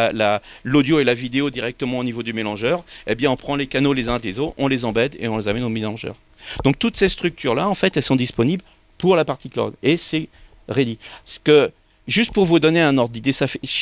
[0.64, 3.92] l'audio et la vidéo directement au niveau du mélangeur, eh bien, on prend les canaux
[3.92, 6.16] les uns des autres, on les embête et on les amène au mélangeur.
[6.64, 8.64] Donc, toutes ces structures-là, en fait, elles sont disponibles
[8.96, 9.74] pour la partie cloud.
[9.82, 10.28] Et c'est
[10.68, 10.98] ready.
[11.24, 11.70] Ce que
[12.06, 13.32] Juste pour vous donner un ordre d'idée,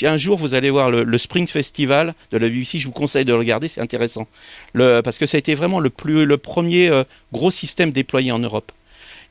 [0.05, 3.33] un jour vous allez voir le, Spring Festival de la BBC, je vous conseille de
[3.33, 4.29] le regarder, c'est intéressant.
[4.75, 7.03] parce que ça a été vraiment le premier euh,
[7.33, 8.70] gros système déployé en Europe.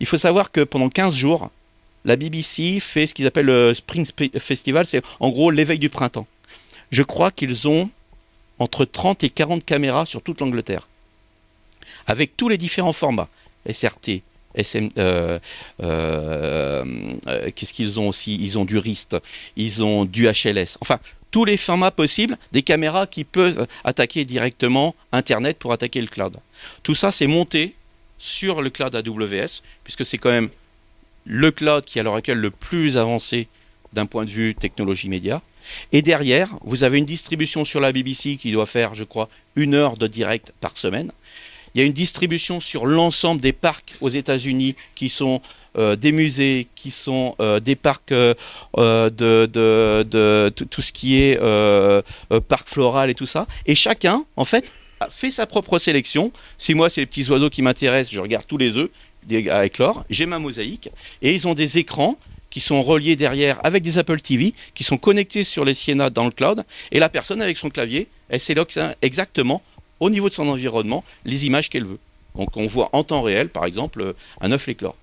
[0.02, 1.50] Il faut savoir que pendant 15 jours,
[2.04, 4.06] la BBC fait ce qu'ils appellent le Spring
[4.38, 6.28] Festival, c'est en gros l'éveil du printemps.
[6.92, 7.90] Je crois qu'ils ont
[8.60, 10.90] entre 30 et 40 caméras sur toute l'Angleterre,
[12.08, 13.30] avec tous les différents formats,
[13.72, 14.22] SRT,
[14.58, 15.40] Euh,
[15.82, 16.86] euh,
[17.28, 18.38] euh, qu'est-ce qu'ils ont aussi?
[18.40, 19.18] Ils ont du RIST,
[19.56, 20.78] ils ont du HLS.
[20.82, 21.00] Enfin,
[21.32, 26.38] tous les formats possibles, des caméras qui peuvent attaquer directement Internet pour attaquer le cloud.
[26.84, 27.76] Tout ça, c'est monté
[28.18, 30.50] sur le cloud AWS, puisque c'est quand même
[31.26, 33.48] le cloud qui est à l'heure actuelle le plus avancé
[33.94, 35.42] d'un point de vue technologie média.
[35.92, 39.76] Et derrière, vous avez une distribution sur la BBC qui doit faire, je crois, une
[39.76, 41.12] heure de direct par semaine.
[41.74, 45.42] Il y a une distribution sur l'ensemble des parcs aux États-Unis qui sont
[45.78, 48.34] euh, des musées, qui sont euh, des parcs euh,
[48.76, 51.40] de, tout ce qui est
[52.48, 53.48] parc floral et tout ça.
[53.66, 54.72] Et chacun, en fait,
[55.10, 56.32] fait sa propre sélection.
[56.58, 58.90] Si moi, c'est les petits oiseaux qui m'intéressent, je regarde tous les œufs
[59.50, 60.04] avec l'or.
[60.10, 60.90] J'ai ma mosaïque.
[61.22, 62.18] Et ils ont des écrans
[62.50, 66.26] qui sont reliés derrière avec des Apple TV, qui sont connectés sur les Siena dans
[66.26, 66.64] le cloud.
[66.92, 69.62] Et la personne avec son clavier, elle sélectionne exactement
[70.02, 72.00] au niveau de son environnement les images qu'elle veut.
[72.36, 74.98] Donc on voit en temps réel, par exemple, un œuf éclore.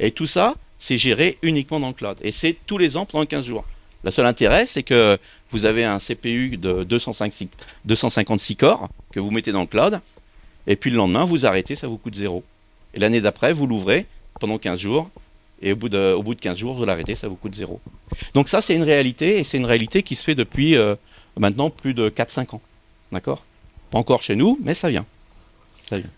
[0.00, 2.16] Et tout ça, c'est géré uniquement dans le cloud.
[2.22, 3.64] Et c'est tous les ans pendant 15 jours.
[4.04, 5.18] Le seul intérêt, c'est que
[5.50, 10.00] vous avez un CPU de 256 corps que vous mettez dans le cloud,
[10.66, 12.44] et puis le lendemain, vous arrêtez, ça vous coûte zéro.
[12.94, 14.06] Et l'année d'après, vous l'ouvrez
[14.38, 15.10] pendant 15 jours,
[15.60, 17.80] et au bout de, au bout de 15 jours, vous l'arrêtez, ça vous coûte zéro.
[18.34, 20.94] Donc ça, c'est une réalité, et c'est une réalité qui se fait depuis euh,
[21.36, 22.62] maintenant plus de 4-5 ans.
[23.10, 23.42] D'accord?
[23.90, 25.06] Pas encore chez nous, mais ça vient.
[25.88, 26.10] ça vient.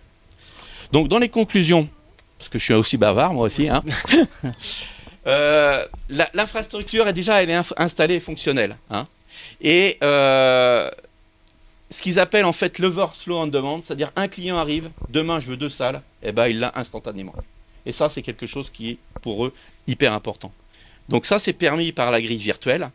[0.92, 1.88] Donc dans les conclusions,
[2.38, 3.84] parce que je suis aussi bavard moi aussi, hein,
[5.26, 5.84] euh,
[6.34, 8.76] l'infrastructure est déjà elle est installée et fonctionnelle.
[8.90, 9.06] Hein,
[9.60, 10.90] et euh,
[11.90, 15.56] ce qu'ils appellent en fait l'overflow on demand, c'est-à-dire un client arrive, demain je veux
[15.56, 17.34] deux salles, et eh ben il l'a instantanément.
[17.86, 19.54] Et ça c'est quelque chose qui est pour eux
[19.86, 20.52] hyper important.
[21.08, 22.90] Donc ça c'est permis par la grille virtuelle.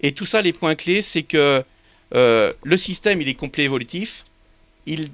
[0.00, 1.64] Et tout ça les points clés c'est que
[2.14, 4.24] euh, le système est complet évolutif,
[4.86, 5.08] il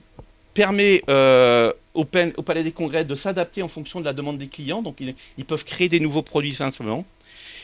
[0.55, 4.83] permet euh, au, Palais des Congrès de s'adapter en fonction de la demande des clients.
[4.83, 7.05] Donc, ils, peuvent créer des nouveaux produits simplement.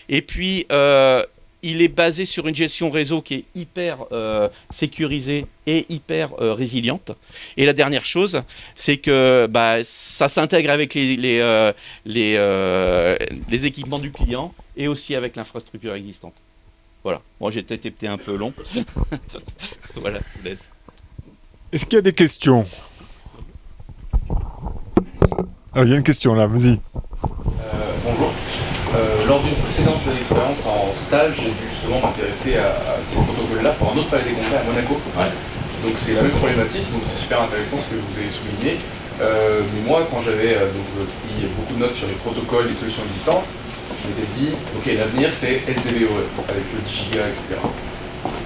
[0.09, 1.25] Et puis, euh,
[1.63, 3.99] il est basé sur une gestion réseau qui est hyper
[4.71, 7.11] sécurisée et hyper résiliente.
[7.57, 8.43] Et la dernière chose,
[8.77, 11.41] c'est que bah, ça s'intègre avec les,
[13.51, 16.35] équipements du client et aussi avec l'infrastructure existante.
[17.07, 17.21] Voilà.
[17.41, 18.53] Moi, j'ai peut-être été un peu long.
[19.95, 20.73] voilà, je vous laisse.
[21.71, 22.67] Est-ce qu'il y a des questions?
[25.73, 26.73] Ah, Il y a une question là, vas-y.
[26.73, 26.79] Euh,
[28.03, 28.33] bonjour.
[28.97, 33.93] Euh, lors d'une précédente expérience en stage, j'ai dû justement m'intéresser à, ces protocoles-là pour
[33.93, 34.95] un autre palais des congrès à Monaco.
[35.85, 38.79] Donc c'est la même problématique, donc c'est super intéressant ce que vous avez souligné.
[39.21, 43.05] Euh, mais moi, quand j'avais donc, pris beaucoup de notes sur les protocoles, les solutions
[43.05, 43.47] existantes,
[44.03, 47.57] je m'étais dit, ok, l'avenir c'est SDVOE, avec le 10 giga, etc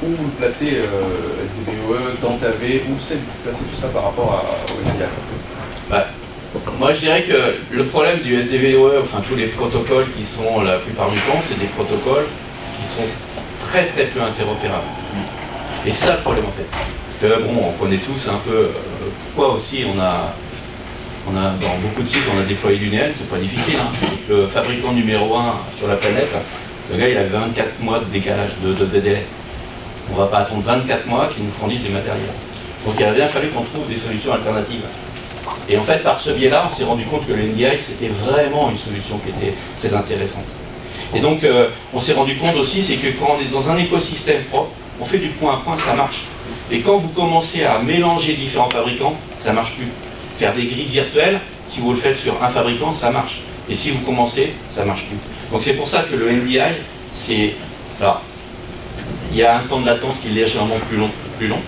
[0.03, 4.33] où vous le placez, euh, SDBOE, TAV, où c'est vous placez tout ça par rapport
[4.33, 6.07] à, au bah,
[6.79, 10.79] Moi je dirais que le problème du SDVOE, enfin tous les protocoles qui sont la
[10.79, 12.27] plupart du temps, c'est des protocoles
[12.79, 13.07] qui sont
[13.61, 14.89] très très peu interopérables.
[15.87, 16.67] Et ça le problème en fait.
[16.71, 18.69] Parce que bon, on connaît tous un peu euh,
[19.35, 20.35] pourquoi aussi on a,
[21.29, 23.77] on a, dans beaucoup de sites, on a déployé l'UNL, c'est pas difficile.
[23.81, 23.91] Hein.
[24.29, 26.31] Le fabricant numéro 1 sur la planète,
[26.91, 29.25] le gars il a 24 mois de décalage, de, délai
[30.13, 32.27] on va pas attendre 24 mois qu'ils nous fournissent du matériel.
[32.85, 34.83] Donc il a bien fallu qu'on trouve des solutions alternatives.
[35.69, 38.77] Et en fait, par ce biais-là, on s'est rendu compte que l'NDI, c'était vraiment une
[38.77, 40.47] solution qui était très intéressante.
[41.15, 43.77] Et donc, euh, on s'est rendu compte aussi, c'est que quand on est dans un
[43.77, 46.23] écosystème propre, on fait du point à point, ça marche.
[46.73, 49.89] Et quand vous commencez à mélanger différents fabricants, ça marche plus.
[50.41, 51.39] Faire des grilles virtuelles,
[51.69, 53.41] si vous le faites sur un fabricant, ça marche.
[53.69, 55.19] Et si vous commencez, ça marche plus.
[55.53, 56.61] Donc c'est pour ça que le NDI,
[57.13, 57.57] c'est...
[58.01, 58.23] Alors,
[59.31, 61.61] il y a un temps de latence qui est légèrement plus long, plus long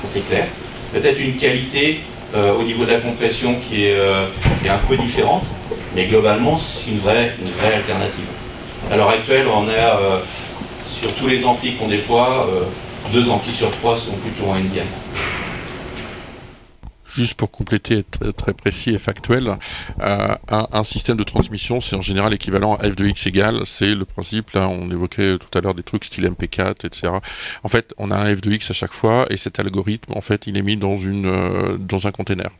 [0.00, 0.46] ça c'est clair.
[0.92, 2.02] Peut-être une qualité
[2.36, 4.26] euh, au niveau de la compression qui est, euh,
[4.68, 5.42] un peu différente,
[5.96, 8.26] mais globalement c'est une vraie, une vraie alternative.
[8.92, 10.18] À l'heure actuelle, on a euh,
[10.86, 12.48] sur tous les amphis qu'on déploie,
[13.12, 14.86] deux amphis sur trois sont plutôt en NDM.
[17.14, 19.56] Juste pour compléter, être très précis et factuel,
[20.00, 23.94] euh, un, système de transmission, c'est en général équivalent à f de x égale, c'est
[23.94, 27.12] le principe, là on évoquait tout à l'heure des trucs style MP4, etc.
[27.62, 30.20] En fait, on a un f de x à chaque fois, et cet algorithme, en
[30.20, 32.50] fait, il est mis dans, une, euh, dans un container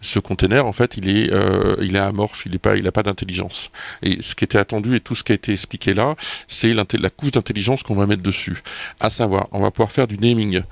[0.00, 3.70] ce container, en fait, il est, euh, il est amorphe, il n'a pas, pas d'intelligence.
[4.02, 6.14] Et ce qui était attendu et tout ce qui a été expliqué là,
[6.48, 8.62] c'est la couche d'intelligence qu'on va mettre dessus.
[9.00, 10.62] À savoir, on va pouvoir faire du naming.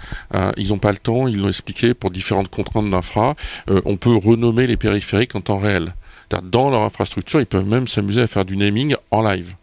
[0.57, 2.89] Ils n'ont pas le temps, ils l'ont expliqué pour différentes contraintes
[3.71, 5.95] Euh, on peut renommer les périphériques en temps réel.
[6.43, 9.55] Dans leur infrastructure, ils peuvent même s'amuser à faire du naming en live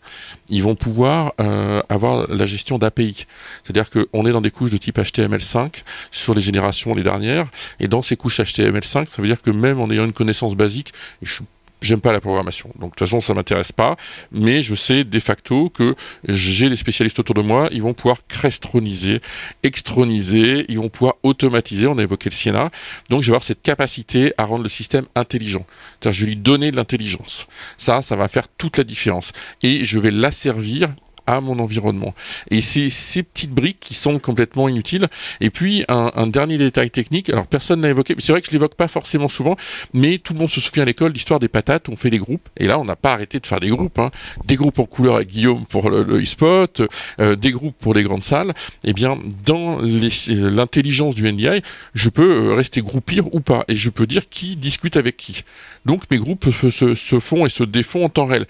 [0.52, 3.26] ils vont pouvoir euh, avoir la gestion d'API.
[3.64, 7.48] C'est-à-dire qu'on est dans des couches de type HTML5 sur les générations les dernières,
[7.80, 10.94] et dans ces couches HTML5, ça veut dire que même en ayant une connaissance basique,
[11.22, 11.42] je
[11.82, 12.70] j'aime pas la programmation.
[12.80, 13.98] Donc de toute façon, ça m'intéresse pas,
[14.32, 15.96] mais je sais de facto que
[16.28, 19.22] j'ai les spécialistes autour de moi, ils vont pouvoir crestroniser,
[19.64, 22.70] extroniser, ils vont pouvoir automatiser, on a évoqué le Siena.
[23.10, 25.66] Donc je vais avoir cette capacité à rendre le système intelligent.
[26.00, 27.48] C'est-à-dire je vais lui donner de l'intelligence.
[27.78, 29.32] Ça, ça va faire toute la différence
[29.64, 30.94] et je vais l'asservir
[31.32, 32.14] à mon environnement.
[32.50, 35.08] Et c'est ces petites briques qui sont complètement inutiles.
[35.40, 38.76] Et puis, un, dernier détail technique, alors personne n'a évoqué, c'est vrai que je l'évoque
[38.76, 39.56] pas forcément souvent,
[39.94, 42.48] mais tout le monde se souvient à l'école l'histoire des patates, on fait des groupes,
[42.58, 44.12] et là on n'a pas arrêté de faire des groupes, hein.
[44.46, 46.82] des groupes en couleur avec Guillaume pour le, e-spot,
[47.20, 48.54] euh, des groupes pour les grandes salles,
[48.84, 51.62] eh bien dans l'intelligence du NDI,
[51.94, 55.44] je peux euh, rester groupir ou pas, et je peux dire qui discute avec qui.
[55.86, 58.46] Donc mes groupes se, se font et se défont en temps réel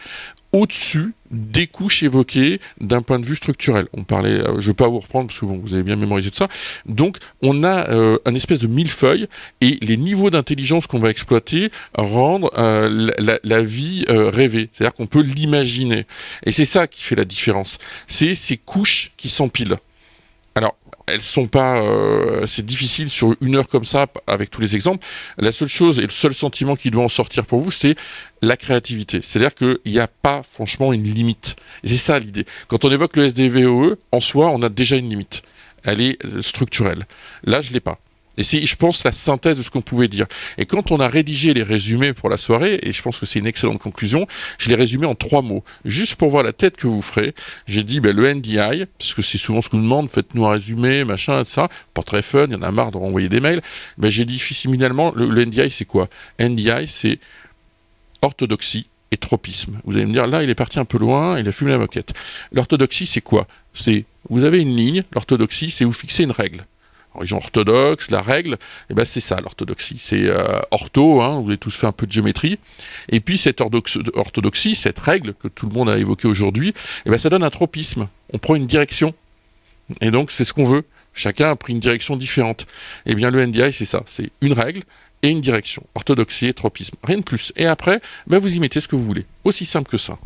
[0.53, 3.87] au-dessus des couches évoquées d'un point de vue structurel.
[3.93, 6.29] On parlait, euh, je ne vais pas vous reprendre parce que vous avez bien mémorisé
[6.29, 6.49] tout ça.
[6.85, 9.27] Donc, on a euh, un espèce de millefeuille
[9.61, 14.69] et les niveaux d'intelligence qu'on va exploiter rendent euh, la, la, vie euh, rêvée.
[14.73, 16.05] C'est-à-dire qu'on peut l'imaginer.
[16.45, 17.77] Et c'est ça qui fait la différence.
[18.07, 19.77] C'est ces couches qui s'empilent.
[21.11, 21.81] Elles sont pas.
[21.81, 25.05] Euh, c'est difficile sur une heure comme ça, avec tous les exemples.
[25.37, 27.95] La seule chose et le seul sentiment qui doit en sortir pour vous, c'est
[28.41, 29.19] la créativité.
[29.23, 31.55] C'est-à-dire qu'il n'y a pas, franchement, une limite.
[31.83, 32.45] C'est ça l'idée.
[32.67, 35.41] Quand on évoque le SDVOE, en soi, on a déjà une limite.
[35.83, 37.05] Elle est euh, structurelle.
[37.43, 37.99] Là, je l'ai pas.
[38.37, 40.25] Et c'est, je pense, la synthèse de ce qu'on pouvait dire.
[40.57, 43.39] Et quand on a rédigé les résumés pour la soirée, et je pense que c'est
[43.39, 44.25] une excellente conclusion,
[44.57, 45.63] je l'ai résumé en trois mots.
[45.83, 47.35] Juste pour voir la tête que vous ferez,
[47.67, 50.51] j'ai dit ben, le NDI, parce que c'est souvent ce qu'on nous demande, faites-nous un
[50.53, 53.61] résumé, machin, ça, pas très fun, il y en a marre de renvoyer des mails.
[53.97, 56.07] Ben, j'ai dit finalement, le, le NDI, c'est quoi?
[56.39, 57.19] NDI, c'est
[58.21, 59.81] orthodoxie et tropisme.
[59.83, 61.79] Vous allez me dire, là, il est parti un peu loin, il a fumé la
[61.79, 62.13] moquette.
[62.53, 63.45] L'orthodoxie, c'est quoi?
[63.73, 66.65] C'est, vous avez une ligne, l'orthodoxie, c'est vous fixez une règle
[67.13, 68.57] religion orthodoxe, la règle,
[68.89, 69.97] eh ben c'est ça l'orthodoxie.
[69.99, 72.59] C'est euh, ortho, hein, vous avez tous fait un peu de géométrie.
[73.09, 76.73] Et puis cette orthodoxie, cette règle que tout le monde a évoquée aujourd'hui,
[77.05, 78.07] eh ben ça donne un tropisme.
[78.33, 79.13] On prend une direction.
[79.99, 80.83] Et donc c'est ce qu'on veut.
[81.13, 82.65] Chacun a pris une direction différente.
[83.05, 84.03] Eh bien le NDI, c'est ça.
[84.05, 84.83] C'est une règle
[85.23, 85.83] et une direction.
[85.95, 86.95] Orthodoxie et tropisme.
[87.03, 87.51] Rien de plus.
[87.55, 89.25] Et après, ben vous y mettez ce que vous voulez.
[89.43, 90.17] Aussi simple que ça.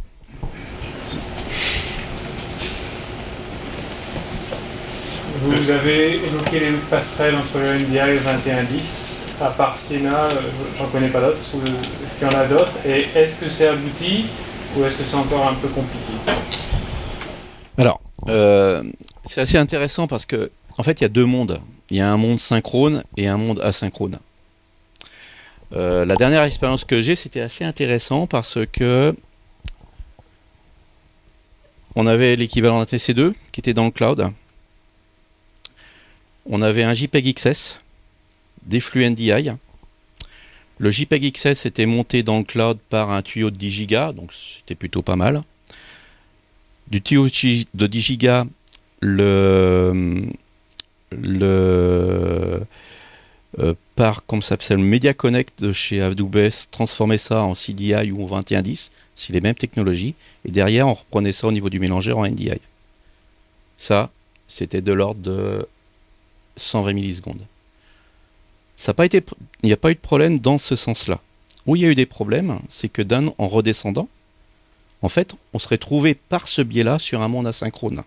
[5.42, 9.36] Vous avez évoqué les passerelles entre le NDI et le 2110.
[9.42, 10.40] À part Siena, euh,
[10.78, 11.40] j'en connais pas d'autres.
[11.40, 12.72] Est-ce qu'il y en a d'autres?
[12.86, 14.28] Et est-ce que c'est abouti
[14.78, 16.14] ou est-ce que c'est encore un peu compliqué?
[17.78, 18.82] Alors, euh,
[19.26, 21.60] c'est assez intéressant parce que, en fait, il y a deux mondes.
[21.90, 24.20] Il y a un monde synchrone et un monde asynchrone.
[25.74, 29.14] Euh, la dernière expérience que j'ai, c'était assez intéressant parce que
[31.98, 34.32] on avait l'équivalent d'un TC2 qui était dans le cloud
[36.46, 37.80] on avait un JPEG XS,
[38.66, 39.52] des flux NDI.
[40.78, 44.32] Le JPEG XS était monté dans le cloud par un tuyau de 10 Go, donc
[44.34, 45.44] c'était plutôt pas mal.
[46.88, 48.50] Du tuyau de 10 Go,
[49.02, 50.24] le,
[51.12, 52.62] le
[53.60, 54.42] euh, par comme
[54.78, 59.56] Media Connect de chez AWS transformait ça en CDI ou en 2110, c'est les mêmes
[59.56, 62.60] technologies, et derrière on reprenait ça au niveau du mélangeur en NDI.
[63.78, 64.12] Ça,
[64.48, 65.68] c'était de l'ordre de
[66.58, 67.46] 120 millisecondes.
[68.78, 69.24] Ça pas été,
[69.64, 71.20] il n'y a pas eu de problème dans ce sens-là.
[71.66, 74.08] Où il y a eu des problèmes, c'est que d'un en redescendant,
[75.02, 78.04] en fait, on serait trouvé par ce biais-là sur un monde asynchrone.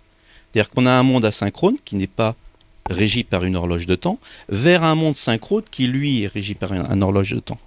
[0.53, 2.35] C'est-à-dire qu'on a un monde asynchrone qui n'est pas
[2.89, 4.19] régi par une horloge de temps,
[4.49, 7.59] vers un monde synchrone qui, lui, est régi par une, horloge de temps.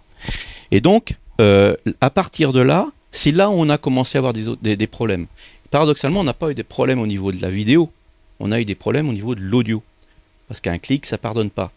[0.71, 4.33] Et donc, euh, à partir de là, c'est là où on a commencé à avoir
[4.33, 5.27] des problèmes.
[5.69, 7.91] Paradoxalement, on n'a pas eu des problèmes au niveau de la vidéo,
[8.39, 9.83] on a eu des problèmes au niveau de l'audio
[10.51, 11.71] parce qu'un clic, ça pardonne pas.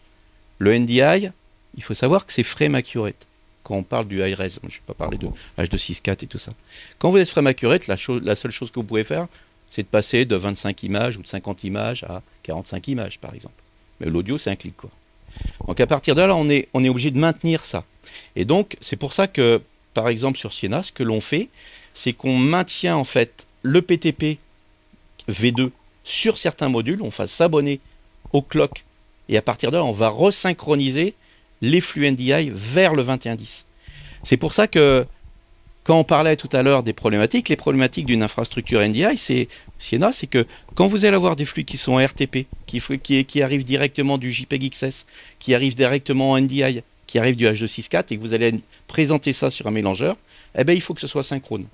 [0.57, 1.29] Le NDI,
[1.77, 3.25] il faut savoir que c'est frame accurate.
[3.63, 6.37] Quand on parle du high res, je ne vais pas parler de H264 et tout
[6.37, 6.51] ça.
[6.99, 9.27] Quand vous êtes frame accurate, la, seule chose que vous pouvez faire,
[9.69, 13.55] c'est de passer de 25 images ou de 50 images à 45 images, par exemple.
[14.01, 14.89] Mais l'audio, c'est un clic, quoi.
[15.65, 17.85] Donc à partir de là, on est, on est obligé de maintenir ça.
[18.35, 19.61] Et donc, c'est pour ça que,
[19.93, 21.47] par exemple, sur Siena, ce que l'on fait,
[21.93, 24.37] c'est qu'on maintient en fait le PTP
[25.29, 25.71] V2
[26.03, 27.79] sur certains modules, on fasse s'abonner
[28.35, 28.83] au clock.
[29.29, 31.15] Et à partir de là, on va resynchroniser
[31.61, 33.65] les flux NDI vers le 2110.
[34.23, 35.05] C'est pour ça que
[35.83, 40.11] quand on parlait tout à l'heure des problématiques, les problématiques d'une infrastructure NDI, c'est Siena,
[40.11, 43.63] c'est que quand vous allez avoir des flux qui sont RTP, qui, qui, qui arrivent
[43.63, 45.05] directement du JPEG XS,
[45.39, 48.53] qui arrivent directement en NDI, qui arrivent du H264 et que vous allez
[48.87, 50.17] présenter ça sur un mélangeur,
[50.57, 51.65] eh bien, il faut que ce soit synchrone.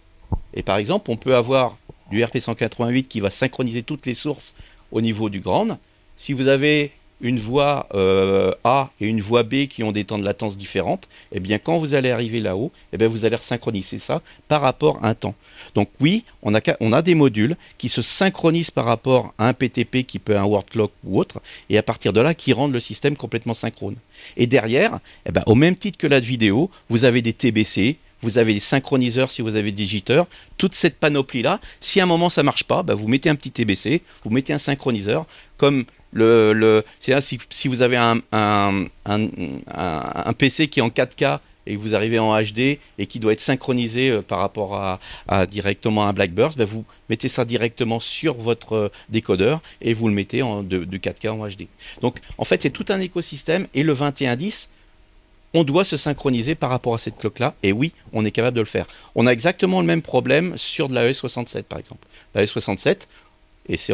[0.54, 1.78] Et par exemple, on peut avoir
[2.12, 4.54] du RP188 qui va synchroniser toutes les sources
[4.92, 5.80] au niveau du grand,
[6.22, 10.20] si vous avez une voie euh, A et une voie B qui ont des temps
[10.20, 13.98] de latence différentes, eh bien quand vous allez arriver là-haut, eh bien vous allez synchroniser
[13.98, 15.34] ça par rapport à un temps.
[15.74, 20.20] Donc oui, on a, des modules qui se synchronisent par rapport à un PTP qui
[20.20, 21.42] peut être un word clock ou autre,
[21.72, 23.96] et à partir de là qui rendent le système complètement synchrone.
[24.38, 28.38] Et derrière, eh bien, au même titre que la vidéo, vous avez des TBC, vous
[28.38, 31.60] avez des synchroniseurs si vous avez des digiteurs, toute cette panoplie-là.
[31.80, 34.54] Si à un moment ça marche pas, bah, vous mettez un petit TBC, vous mettez
[34.54, 35.26] un synchroniseur,
[35.58, 38.22] comme le si, vous avez un,
[40.38, 43.42] PC qui est en 4K et que vous arrivez en HD et qui doit être
[43.42, 48.36] synchronisé euh, par rapport à, directement à un Blackburst, ben vous mettez ça directement sur
[48.36, 51.68] votre euh, décodeur et vous le mettez en, de, 4K en HD.
[52.02, 54.70] Donc en fait c'est tout un écosystème et le 2110
[55.54, 57.56] on doit se synchroniser par rapport à cette cloque-là.
[57.62, 58.86] Et oui, on est capable de le faire.
[59.16, 62.08] On a exactement le même problème sur de la ES67, par exemple.
[62.34, 63.02] La ES67,
[63.68, 63.92] et c'est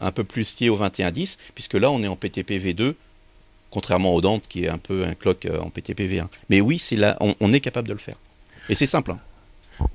[0.00, 2.94] un peu plus lié au 2110, puisque là, on est en PTP v2,
[3.70, 6.26] contrairement au Dante, qui est un peu un clock euh, en PTP v1.
[6.48, 8.16] Mais oui, c'est là, on, est capable de le faire.
[8.68, 9.12] Et c'est simple.
[9.12, 9.18] Hein.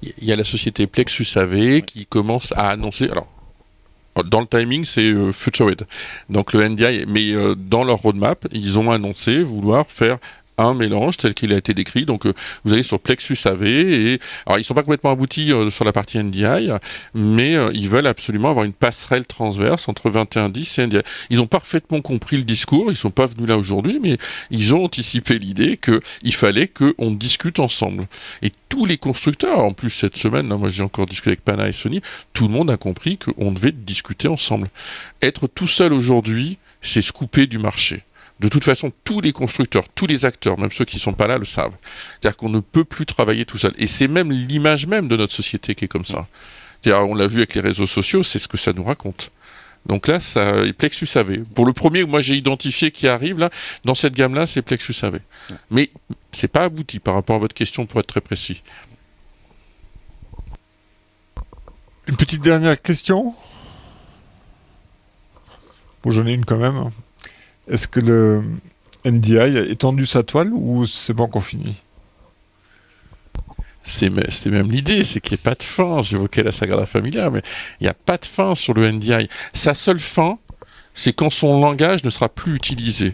[0.02, 3.10] Il y a la société Plexus AV qui commence à annoncer.
[3.10, 3.28] Alors,
[4.24, 5.32] dans le timing, c'est euh.
[6.30, 10.18] Donc le NDI, mais euh, dans leur roadmap, ils ont annoncé vouloir faire
[10.58, 12.06] un mélange tel qu'il a été décrit.
[12.06, 12.34] Donc, euh,
[12.64, 15.92] vous allez sur Plexus AV et alors ils sont pas complètement aboutis euh, sur la
[15.92, 16.70] partie NDI,
[17.14, 21.00] mais euh, ils veulent absolument avoir une passerelle transverse entre 2110 et NDI.
[21.30, 22.92] Ils ont parfaitement compris le discours.
[22.92, 24.18] Ils sont pas venus là aujourd'hui, mais
[24.52, 28.08] ils ont anticipé l'idée qu'il fallait qu'on discute ensemble.
[28.42, 31.68] Et tous les constructeurs, en plus cette semaine, là, moi j'ai encore discuté avec Pana
[31.68, 32.02] et Sony,
[32.34, 34.70] tout le monde a compris qu'on devait discuter ensemble.
[35.22, 38.04] Être tout seul aujourd'hui, c'est se couper du marché.
[38.40, 41.28] De toute façon, tous les constructeurs, tous les acteurs, même ceux qui ne sont pas
[41.28, 41.76] là, le savent.
[42.20, 43.74] C'est-à-dire qu'on ne peut plus travailler tout seul.
[43.78, 46.28] Et c'est même l'image même de notre société qui est comme ça.
[46.86, 49.32] on l'a vu avec les réseaux sociaux, c'est ce que ça nous raconte.
[49.86, 51.44] Donc là, ça, Plexus AV.
[51.44, 53.50] Pour le premier, moi j'ai identifié qui arrive là,
[53.86, 55.20] dans cette gamme-là, c'est Plexus AV.
[55.70, 55.92] Mais
[56.32, 58.64] c'est pas abouti par rapport à votre question pour être très précis.
[62.08, 63.34] Une petite dernière question?
[66.04, 66.90] Bon, j'en ai une quand même.
[67.70, 68.44] Est-ce que le
[69.06, 71.76] NDI a étendu sa toile ou c'est pas encore fini
[73.88, 76.02] c'est même l'idée, c'est qu'il n'y ait pas de fin.
[76.02, 77.42] J'évoquais la Sagrada Familia, mais
[77.80, 79.30] il n'y a pas de fin sur le NDI.
[79.54, 80.40] Sa seule fin,
[80.96, 83.14] c'est quand son langage ne sera plus utilisé.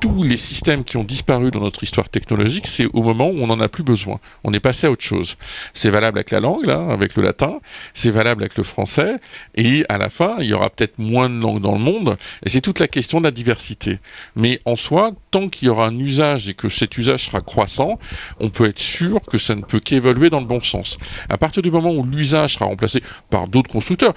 [0.00, 3.48] Tous les systèmes qui ont disparu dans notre histoire technologique, c'est au moment où on
[3.48, 4.20] n'en a plus besoin.
[4.44, 5.36] On est passé à autre chose.
[5.74, 7.58] C'est valable avec la langue, avec le latin,
[7.94, 9.16] c'est valable avec le français,
[9.56, 12.48] et à la fin, il y aura peut-être moins de langues dans le monde, et
[12.48, 13.98] c'est toute la question de la diversité.
[14.36, 17.98] Mais en soi, tant qu'il y aura un usage et que cet usage sera croissant,
[18.38, 20.96] on peut être sûr que ça ne peut qu'évoluer dans le bon sens.
[21.28, 24.14] À partir du moment où l'usage sera remplacé par d'autres constructeurs,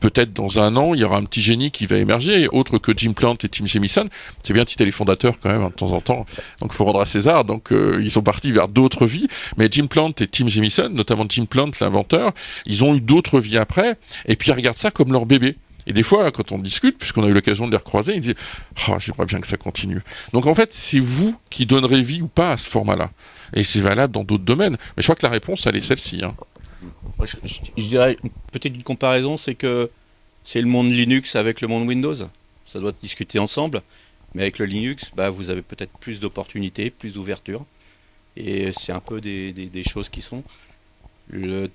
[0.00, 2.92] peut-être dans un an, il y aura un petit génie qui va émerger, autre que
[2.96, 4.08] Jim Plant et Tim Jamison.
[4.42, 6.26] C'est bien citer les fondateurs quand même hein, de temps en temps.
[6.60, 7.44] Donc il faut rendre à César.
[7.44, 9.28] Donc euh, ils sont partis vers d'autres vies.
[9.56, 12.32] Mais Jim Plant et Tim Jamison, notamment Jim Plant, l'inventeur,
[12.66, 13.96] ils ont eu d'autres vies après.
[14.26, 15.56] Et puis ils regardent ça comme leur bébé.
[15.86, 18.34] Et des fois, quand on discute, puisqu'on a eu l'occasion de les recroiser, ils disent
[18.88, 20.02] oh, J'aimerais bien que ça continue.
[20.32, 23.10] Donc en fait, c'est vous qui donnerez vie ou pas à ce format-là.
[23.54, 24.76] Et c'est valable dans d'autres domaines.
[24.96, 26.22] Mais je crois que la réponse, elle est celle-ci.
[26.24, 26.34] Hein.
[27.24, 28.16] Je, dirais
[28.52, 29.90] peut-être une comparaison, c'est que
[30.44, 32.14] c'est le monde Linux avec le monde Windows.
[32.64, 33.82] Ça doit discuter ensemble.
[34.34, 37.64] Mais avec le Linux, bah, vous avez peut-être plus d'opportunités, plus d'ouverture.
[38.36, 40.42] Et c'est un peu des, choses qui sont.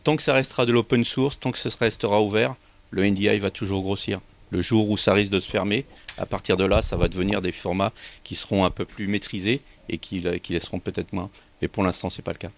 [0.03, 2.55] Tant que ça restera de l'open source, tant que ça restera ouvert,
[2.91, 4.21] le NDI va toujours grossir.
[4.51, 5.85] Le jour où ça risque de se fermer,
[6.17, 7.93] à partir de là, ça va devenir des formats
[8.23, 11.29] qui seront un peu plus maîtrisés et qui, qui laisseront peut-être moins.
[11.61, 12.51] Mais pour l'instant, c'est pas le cas.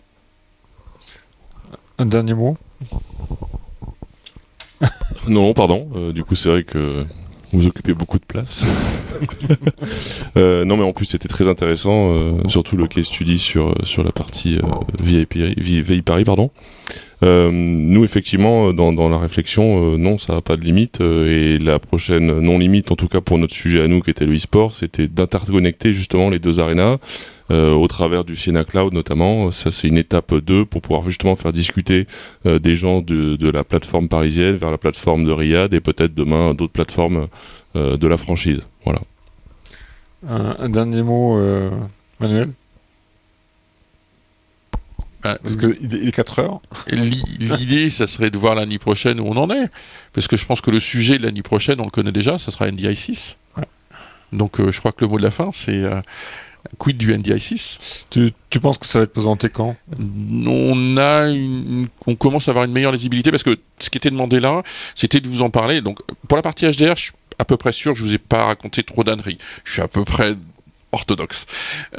[2.03, 2.57] Un dernier mot
[5.29, 5.87] Non, pardon.
[5.95, 7.05] Euh, du coup, c'est vrai que
[7.53, 8.65] vous occupez beaucoup de place.
[10.35, 14.03] Euh, non, mais en plus, c'était très intéressant, euh, surtout le case study sur, sur
[14.03, 14.59] la partie
[14.99, 16.25] VIP, VIP, Paris.
[16.25, 16.49] Pardon.
[17.23, 20.99] Nous, effectivement, dans, dans la réflexion, non, ça n'a pas de limite.
[21.01, 24.35] et la prochaine non-limite, en tout cas pour notre sujet à nous, qui était le
[24.35, 26.97] e-sport, c'était d'interconnecter justement les deux arénas
[27.51, 29.51] euh, au travers du Siena Cloud notamment.
[29.51, 32.07] Ça, c'est une étape 2 pour pouvoir justement faire discuter
[32.45, 36.53] euh, des gens de, la plateforme parisienne vers la plateforme de Riyad et peut-être demain
[36.53, 37.27] d'autres plateformes
[37.75, 38.61] euh, de la franchise.
[38.85, 39.01] Voilà.
[40.27, 41.37] Un, dernier mot,
[42.21, 42.49] Manuel?
[45.23, 46.61] Ah, parce qu'il est 4 heures.
[47.39, 49.69] L'idée, ça serait de voir l'année prochaine où on en est.
[50.13, 52.51] Parce que je pense que le sujet de l'année prochaine, on le connaît déjà, ça
[52.51, 53.37] sera NDI 6.
[54.31, 55.83] Donc je crois que le mot de la fin, c'est
[56.77, 59.75] Quid du NDI 6 tu, penses que ça va être présenté quand?
[60.45, 61.27] On, a
[62.07, 64.63] on commence à avoir une meilleure lisibilité parce que ce qui était demandé là,
[64.95, 65.81] c'était de vous en parler.
[65.81, 68.45] Donc, pour la partie HDR, je suis à peu près sûr je vous ai pas
[68.45, 69.39] raconté trop d'âneries.
[69.63, 70.35] Je suis à peu près
[70.93, 71.45] orthodoxe.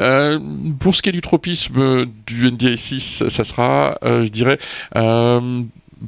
[0.00, 0.38] Euh,
[0.78, 4.58] pour ce qui est du tropisme du NDI 6, ça sera, euh, je dirais,
[4.96, 5.62] euh,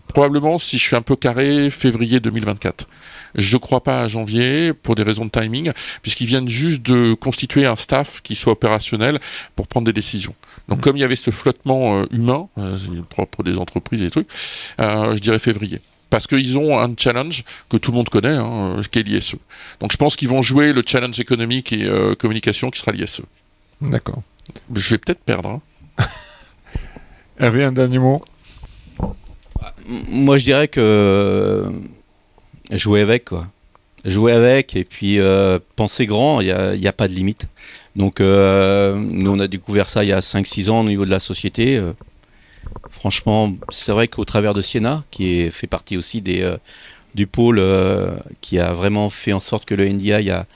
[0.09, 2.87] probablement, si je suis un peu carré, février 2024.
[3.35, 7.13] Je ne crois pas à janvier pour des raisons de timing, puisqu'ils viennent juste de
[7.15, 9.21] constituer un staff qui soit opérationnel
[9.57, 10.35] pour prendre des décisions.
[10.69, 10.81] Donc, mm.
[10.81, 12.49] comme il y avait ce flottement humain,
[13.11, 14.29] propre des entreprises et des trucs,
[14.79, 15.81] je dirais février
[16.11, 19.35] parce qu'ils ont un challenge que tout le monde connaît, hein, qui est l'ISE.
[19.81, 21.89] Donc je pense qu'ils vont jouer le challenge économique et
[22.19, 23.23] communication qui sera l'ISE.
[23.81, 24.23] D'accord.
[24.75, 25.61] Je vais peut-être perdre.
[25.99, 26.05] Hein.
[27.39, 28.21] Hervé, un dernier mot?
[29.89, 31.71] Moi je dirais que
[32.73, 33.47] jouer avec quoi.
[34.05, 37.49] jouer avec et puis euh, penser grand, il n'y a, y a pas de limite.
[37.95, 41.11] Donc euh, nous on a découvert ça il y a 5-6 ans au niveau de
[41.11, 41.81] la société.
[42.99, 46.57] Franchement, c'est vrai qu'au travers de Siena, qui fait partie aussi des, euh,
[47.15, 50.47] du pôle euh, qui a vraiment fait en sorte que le NDI a,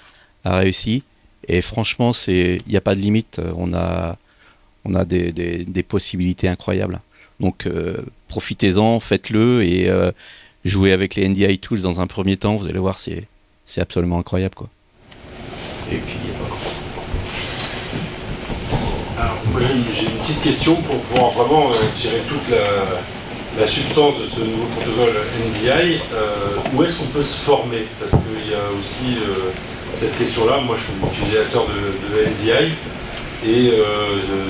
[0.45, 1.03] a réussi.
[1.49, 3.43] Et franchement, il n'y a pas de limite.
[3.57, 4.17] On a,
[5.05, 7.01] des, possibilités incroyables.
[7.41, 9.91] Donc euh, profitez-en, faites-le et
[10.65, 12.57] jouez avec les NDI Tools dans un premier temps.
[12.57, 14.55] Vous allez voir, c'est absolument incroyable.
[14.55, 14.71] Quoi.
[20.45, 22.49] Une, j'ai une petite question pour pouvoir vraiment euh, tirer toute
[23.59, 25.15] la, substance de ce nouveau protocole
[25.49, 26.01] NDI.
[26.15, 27.87] Euh, où est-ce qu'on peut se former?
[27.99, 29.51] Parce qu'il y a aussi euh,
[29.97, 30.59] cette question-là.
[30.59, 32.73] Moi je suis utilisateur de, NDI
[33.47, 33.73] et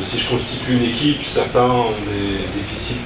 [0.05, 3.03] si je constitue une équipe, certains ont des déficits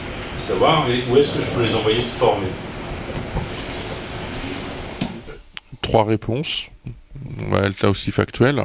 [0.46, 0.86] savoir.
[0.88, 2.48] Et où est-ce que je peux les envoyer se former?
[5.82, 6.68] Trois réponses.
[7.40, 8.62] On va être là aussi factuel.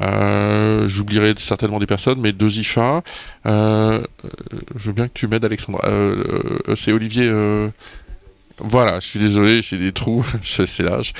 [0.00, 3.02] Euh, J'oublierai certainement des personnes, mais deux IFA.
[3.46, 4.28] Euh, euh,
[4.76, 5.80] je veux bien que tu m'aides, Alexandre.
[6.76, 7.30] C'est Olivier.
[8.58, 11.12] Voilà, je suis désolé, j'ai des trous, c'est l'âge.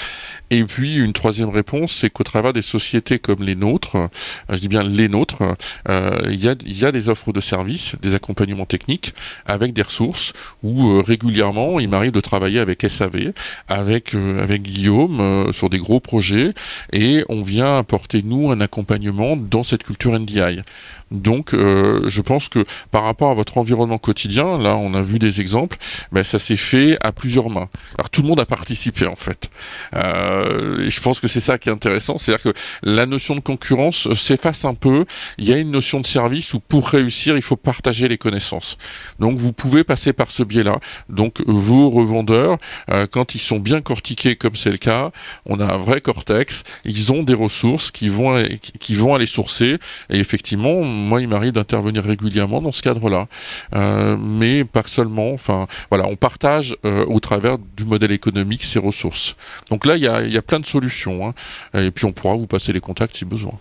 [0.49, 4.09] Et puis une troisième réponse, c'est qu'au travers des sociétés comme les nôtres, euh,
[4.49, 5.43] je dis bien les nôtres,
[5.89, 6.49] euh, il y,
[6.85, 9.13] a, des offres de services, des accompagnements techniques
[9.45, 10.33] avec des ressources
[10.63, 13.33] où euh, régulièrement il m'arrive de travailler avec SAV,
[13.69, 16.55] avec avec Guillaume sur des gros projets
[16.93, 20.63] et on vient apporter nous un accompagnement dans cette culture NDI.
[21.11, 25.41] Donc je pense que par rapport à votre environnement quotidien, là on a vu des
[25.41, 25.77] exemples,
[26.13, 27.69] ben, ça s'est fait à plusieurs mains.
[27.99, 29.51] Alors tout le monde a participé en fait.
[29.97, 34.13] Euh, je pense que c'est ça qui est intéressant, c'est-à-dire que la notion de concurrence
[34.15, 35.05] s'efface un peu.
[35.39, 38.79] Il y a une notion de service où pour réussir, il faut partager les connaissances.
[39.19, 40.79] Donc vous pouvez passer par ce biais-là.
[41.09, 42.59] Donc vos revendeurs,
[42.91, 45.11] euh, quand ils sont bien cortiqués comme c'est le cas,
[45.47, 46.63] on a un vrai cortex.
[46.85, 48.31] Ils ont des ressources qui vont
[48.79, 49.79] qui vont aller sourcer.
[50.11, 53.27] Et effectivement, moi, il m'arrive d'intervenir régulièrement dans ce cadre-là,
[53.75, 55.33] Euh, mais pas seulement.
[55.33, 56.77] Enfin, voilà, on partage
[57.17, 59.37] au travers du modèle économique ces ressources.
[59.71, 61.27] Donc là, il y a, plein de solutions.
[61.27, 61.33] hein.
[61.73, 63.55] Et puis on pourra vous passer les contacts si besoin.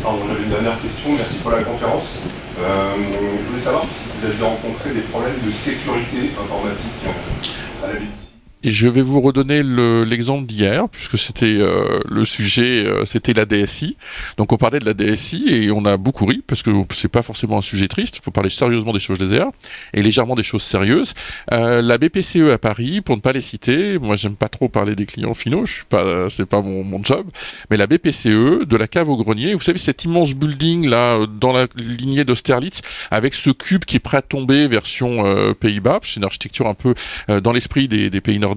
[0.00, 2.16] Alors, on avait une dernière question, merci pour la conférence.
[2.58, 2.94] Euh,
[3.44, 7.14] je voulais savoir si vous aviez rencontré des problèmes de sécurité informatique
[7.84, 8.25] à la BBC.
[8.66, 13.32] Et je vais vous redonner le- l'exemple d'hier, puisque c'était euh, le sujet, euh, c'était
[13.32, 13.96] la DSI.
[14.38, 17.22] Donc on parlait de la DSI et on a beaucoup ri, parce que c'est pas
[17.22, 19.46] forcément un sujet triste, il faut parler sérieusement des choses légères
[19.94, 21.14] et légèrement des choses sérieuses.
[21.52, 24.96] Euh, la BPCE à Paris, pour ne pas les citer, moi j'aime pas trop parler
[24.96, 27.24] des clients finaux, je suis pas, c'est pas mon, mon job,
[27.70, 31.26] mais la BPCE, de la cave au grenier, vous savez cet immense building là, euh,
[31.28, 32.80] dans la lignée d'Austerlitz,
[33.12, 36.74] avec ce cube qui est prêt à tomber version euh, Pays-Bas, c'est une architecture un
[36.74, 36.94] peu
[37.30, 38.55] euh, dans l'esprit des, des pays nordiques,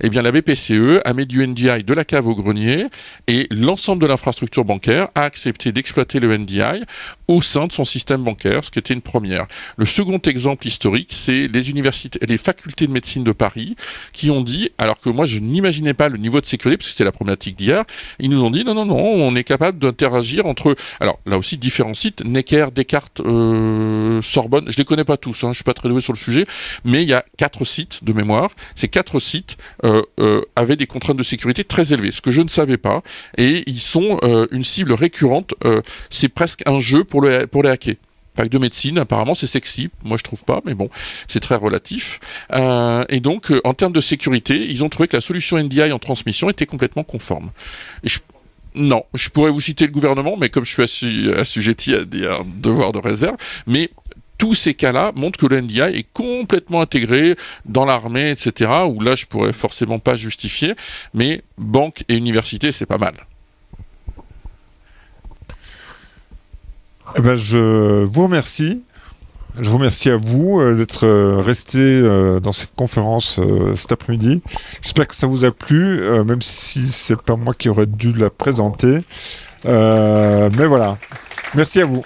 [0.00, 2.86] eh bien la BPCE a mis du NDI de la cave au grenier
[3.26, 6.84] et l'ensemble de l'infrastructure bancaire a accepté d'exploiter le NDI
[7.26, 9.46] au sein de son système bancaire, ce qui était une première.
[9.76, 13.76] Le second exemple historique, c'est les universités, les facultés de médecine de Paris
[14.12, 16.92] qui ont dit, alors que moi je n'imaginais pas le niveau de sécurité, parce que
[16.92, 17.84] c'était la problématique d'hier,
[18.18, 21.56] ils nous ont dit non, non, non, on est capable d'interagir entre, alors là aussi
[21.56, 25.74] différents sites, Necker, Descartes, euh, Sorbonne, je les connais pas tous, hein, je suis pas
[25.74, 26.44] très doué sur le sujet,
[26.84, 28.50] mais il y a quatre sites de mémoire.
[28.74, 29.37] Ces quatre sites
[29.84, 33.02] euh, euh, avaient des contraintes de sécurité très élevées, ce que je ne savais pas,
[33.36, 35.54] et ils sont euh, une cible récurrente.
[36.10, 37.94] c'est presque un jeu pour, le, pour les hacker.
[38.36, 39.90] Fac de médecine, apparemment, c'est sexy.
[40.04, 40.88] Moi, je trouve pas, mais bon,
[41.26, 42.20] c'est très relatif.
[43.08, 46.48] Et donc, en termes de sécurité, ils ont trouvé que la solution NDI en transmission
[46.48, 47.50] était complètement conforme.
[48.74, 52.26] Non, je pourrais vous citer le gouvernement, mais comme je suis assu- assujetti à des
[52.26, 53.36] un devoir de réserve,
[53.66, 53.90] mais
[54.38, 59.16] tous ces cas-là montrent que le NDI est complètement intégré dans l'armée, etc., où là,
[59.16, 60.74] je pourrais forcément pas justifier,
[61.12, 63.14] mais banque et université, c'est pas mal.
[67.16, 68.82] Eh ben, je vous remercie.
[69.60, 73.40] Je vous remercie à vous euh, d'être euh, resté euh, dans cette conférence
[73.74, 74.40] cet après-midi.
[74.82, 78.30] J'espère que ça vous a plu, même si c'est pas moi qui aurais dû la
[78.30, 79.00] présenter.
[79.64, 80.98] Mais voilà.
[81.54, 82.04] Merci à vous.